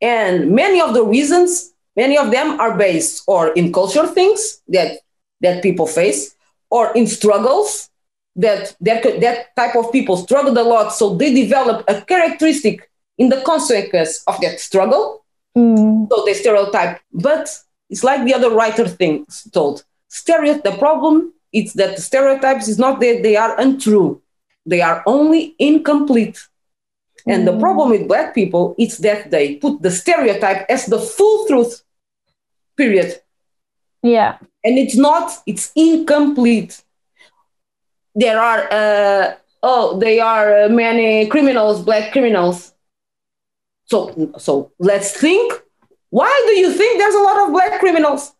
[0.00, 4.98] And many of the reasons, many of them are based or in cultural things that
[5.40, 6.34] that people face,
[6.70, 7.90] or in struggles
[8.38, 13.28] that that, that type of people struggled a lot, so they develop a characteristic in
[13.28, 15.24] the consequence of that struggle.
[15.56, 16.08] Mm.
[16.08, 17.48] So they stereotype, but
[17.90, 19.84] it's like the other writer thing told.
[20.08, 20.64] Stereotype.
[20.64, 24.22] The problem is that the stereotypes is not that they are untrue;
[24.64, 26.38] they are only incomplete.
[27.28, 31.46] And the problem with black people is that they put the stereotype as the full
[31.46, 31.82] truth,
[32.76, 33.20] period.
[34.02, 34.38] Yeah.
[34.64, 36.82] And it's not, it's incomplete.
[38.14, 42.72] There are, uh, oh, they are uh, many criminals, black criminals.
[43.84, 45.52] So, so let's think
[46.10, 48.32] why do you think there's a lot of black criminals?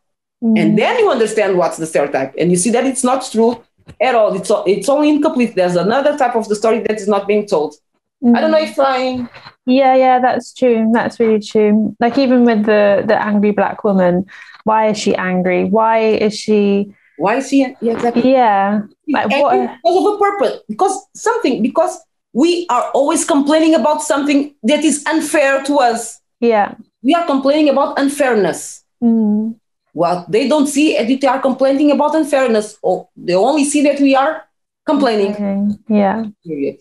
[0.43, 0.59] Mm.
[0.59, 2.35] And then you understand what's the stereotype.
[2.39, 3.62] And you see that it's not true
[4.01, 4.35] at all.
[4.35, 5.55] It's, it's only incomplete.
[5.55, 7.74] There's another type of the story that is not being told.
[8.23, 8.36] Mm.
[8.36, 9.28] I don't know if I.
[9.66, 10.90] Yeah, yeah, that's true.
[10.93, 11.95] That's really true.
[12.01, 14.27] Like even with the the angry black woman,
[14.65, 15.65] why is she angry?
[15.65, 16.95] Why is she?
[17.16, 17.74] Why is she?
[17.81, 18.32] Yeah, exactly.
[18.32, 19.53] Yeah, like what?
[19.82, 20.61] Because of a purpose.
[20.69, 21.62] Because something.
[21.62, 21.99] Because
[22.32, 26.20] we are always complaining about something that is unfair to us.
[26.40, 28.85] Yeah, we are complaining about unfairness.
[29.03, 29.55] Mm.
[29.95, 32.78] Well, they don't see that they are complaining about unfairness.
[32.82, 34.45] Or they only see that we are
[34.86, 35.35] complaining.
[35.35, 35.78] Okay.
[35.89, 36.24] Yeah.
[36.45, 36.78] Period.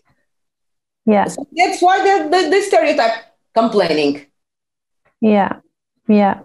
[1.08, 1.26] Yeah.
[1.26, 3.24] So that's why the, the, the stereotype
[3.56, 4.26] complaining.
[5.22, 5.60] Yeah.
[6.08, 6.42] Yeah.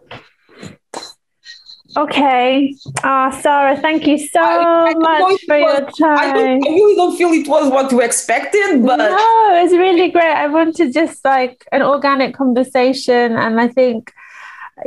[1.95, 2.75] Okay.
[3.05, 6.37] Ah, uh, Sara, thank you so I, I much for was, your time.
[6.37, 10.33] I, I, really don't feel it was what you expected, but no, it's really great.
[10.33, 14.11] I wanted just like an organic conversation, and I think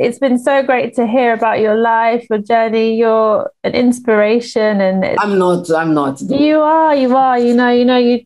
[0.00, 2.96] it's been so great to hear about your life, your journey.
[2.96, 5.70] You're an inspiration, and I'm not.
[5.70, 6.20] I'm not.
[6.22, 6.96] You are.
[6.96, 7.38] You are.
[7.38, 7.70] You know.
[7.70, 7.98] You know.
[7.98, 8.24] You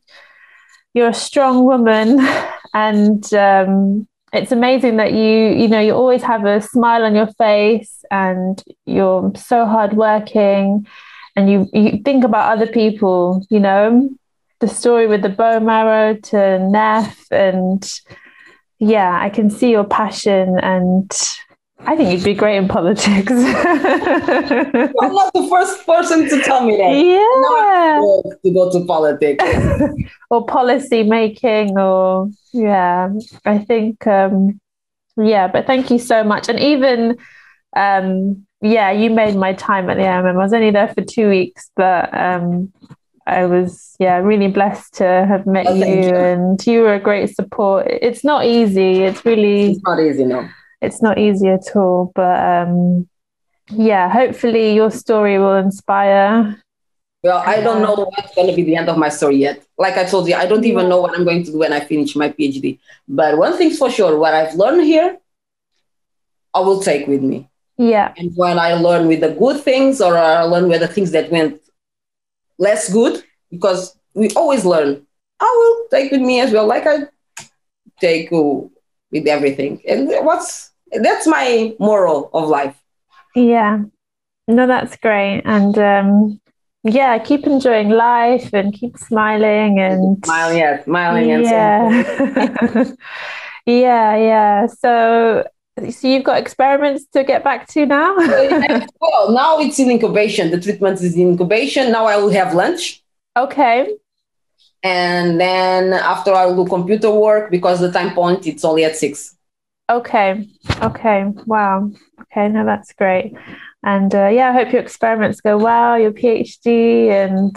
[0.95, 2.19] you're a strong woman
[2.75, 7.29] and um, it's amazing that you you know you always have a smile on your
[7.39, 10.87] face and you're so hardworking
[11.37, 14.09] and you you think about other people you know?
[14.61, 18.01] The story with the bone marrow to NEF and
[18.79, 21.11] yeah I can see your passion and
[21.86, 23.32] I think you'd be great in politics.
[23.32, 23.43] I'm
[25.12, 26.93] not the first person to tell me that.
[26.93, 28.31] Yeah.
[28.44, 29.44] To go to politics.
[30.31, 33.11] or policy making or yeah.
[33.44, 34.61] I think um
[35.16, 36.48] yeah, but thank you so much.
[36.48, 37.16] And even
[37.74, 40.35] um yeah, you made my time at the IMM.
[40.35, 42.73] I was only there for two weeks, but um
[43.27, 47.01] I was yeah really blessed to have met oh, you, you, and you were a
[47.01, 47.86] great support.
[47.89, 49.02] It's not easy.
[49.02, 50.47] It's really it's not easy, no
[50.81, 52.12] it's not easy at all.
[52.15, 53.09] But um,
[53.70, 56.62] yeah, hopefully your story will inspire.
[57.23, 59.62] Well, I don't know what's going to be the end of my story yet.
[59.77, 61.81] Like I told you, I don't even know what I'm going to do when I
[61.81, 62.78] finish my PhD.
[63.07, 65.19] But one thing's for sure what I've learned here,
[66.55, 67.48] I will take with me.
[67.77, 68.15] Yeah.
[68.16, 71.31] And when I learn with the good things or I learn with the things that
[71.31, 71.61] went
[72.59, 75.07] less good, because we always learn,
[75.40, 76.66] I will take with me as well.
[76.66, 77.07] Like I
[78.01, 79.82] take with everything.
[79.86, 82.77] And what's that's my moral of life.
[83.35, 83.85] Yeah.
[84.49, 85.43] No, that's great.
[85.45, 86.41] And um,
[86.83, 92.85] yeah, keep enjoying life and keep smiling and smiling, yeah, smiling and yeah.
[93.67, 94.67] yeah, yeah.
[94.67, 95.45] So
[95.91, 98.15] So you've got experiments to get back to now?
[99.01, 100.51] well, now it's in incubation.
[100.51, 101.91] The treatment is in incubation.
[101.91, 103.03] Now I will have lunch.
[103.37, 103.97] Okay.
[104.83, 108.97] And then after I will do computer work because the time point it's only at
[108.97, 109.37] six.
[109.91, 110.49] Okay.
[110.83, 111.25] Okay.
[111.47, 111.91] Wow.
[112.23, 112.49] Okay.
[112.49, 113.35] No, that's great.
[113.83, 117.57] And uh, yeah, I hope your experiments go well, your PhD, and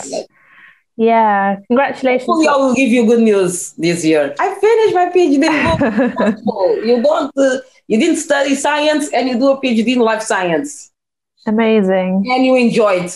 [0.96, 2.26] yeah, congratulations.
[2.26, 4.34] Hopefully, I will give you good news this year.
[4.40, 6.86] I finished my PhD.
[6.88, 7.58] you don't, uh,
[7.88, 10.92] you didn't study science, and you do a PhD in life science.
[11.46, 12.24] Amazing.
[12.26, 13.12] And you enjoyed.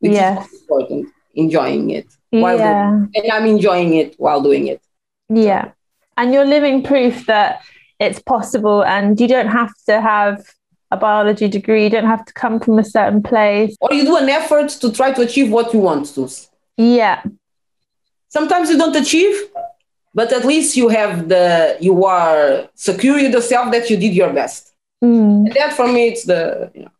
[0.00, 0.52] Yes.
[0.52, 1.08] important.
[1.34, 2.06] Enjoying it.
[2.30, 2.90] While yeah.
[2.90, 4.82] Doing, and I'm enjoying it while doing it.
[5.28, 5.70] Yeah.
[6.16, 7.62] And you're living proof that
[7.98, 10.50] it's possible, and you don't have to have
[10.90, 11.84] a biology degree.
[11.84, 13.76] You don't have to come from a certain place.
[13.80, 16.28] Or you do an effort to try to achieve what you want to.
[16.76, 17.22] Yeah.
[18.28, 19.34] Sometimes you don't achieve,
[20.12, 24.72] but at least you have the you are secure yourself that you did your best.
[25.02, 25.46] Mm.
[25.46, 26.90] And that for me it's the you know,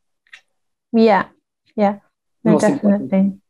[0.92, 1.24] Yeah.
[1.76, 1.98] Yeah.
[2.44, 3.18] No, definitely.
[3.18, 3.40] Important.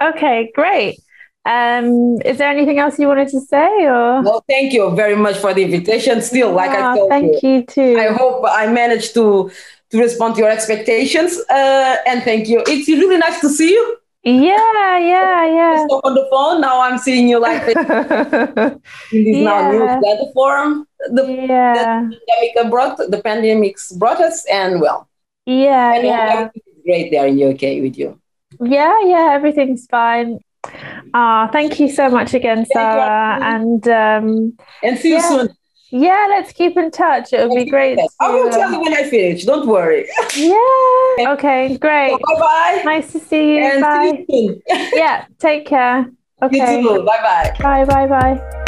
[0.00, 1.00] Okay, great.
[1.46, 4.22] Um, is there anything else you wanted to say or?
[4.22, 6.22] No thank you very much for the invitation.
[6.22, 7.50] Still like oh, i told thank you.
[7.50, 7.98] you too.
[7.98, 9.50] I hope i managed to
[9.90, 12.62] to respond to your expectations uh, and thank you.
[12.66, 13.96] It's really nice to see you.
[14.22, 15.86] Yeah yeah yeah.
[15.86, 16.62] Stop on the phone.
[16.62, 17.62] Now i'm seeing you like
[19.12, 19.44] in this yeah.
[19.44, 20.88] now new platform.
[21.12, 22.08] The, yeah.
[22.08, 25.10] the pandemic brought the pandemics brought us and well
[25.44, 26.48] yeah yeah.
[26.86, 28.18] great there in uk with you.
[28.60, 30.40] Yeah yeah everything's fine
[31.14, 33.38] Ah, thank you so much again, Sara.
[33.42, 35.28] And um, and see you yeah.
[35.28, 35.48] soon.
[35.90, 37.32] Yeah, let's keep in touch.
[37.32, 37.96] It would be great.
[37.96, 39.44] To, I will tell you when I finish.
[39.44, 40.06] Don't worry.
[40.36, 40.58] Yeah.
[41.34, 42.10] Okay, great.
[42.10, 42.82] Bye bye.
[42.84, 43.62] Nice to see you.
[43.62, 44.24] And bye.
[44.28, 44.62] See you
[44.94, 46.10] yeah, take care.
[46.42, 46.82] Okay.
[46.82, 47.04] You too.
[47.04, 47.56] Bye bye.
[47.60, 48.63] Bye bye bye.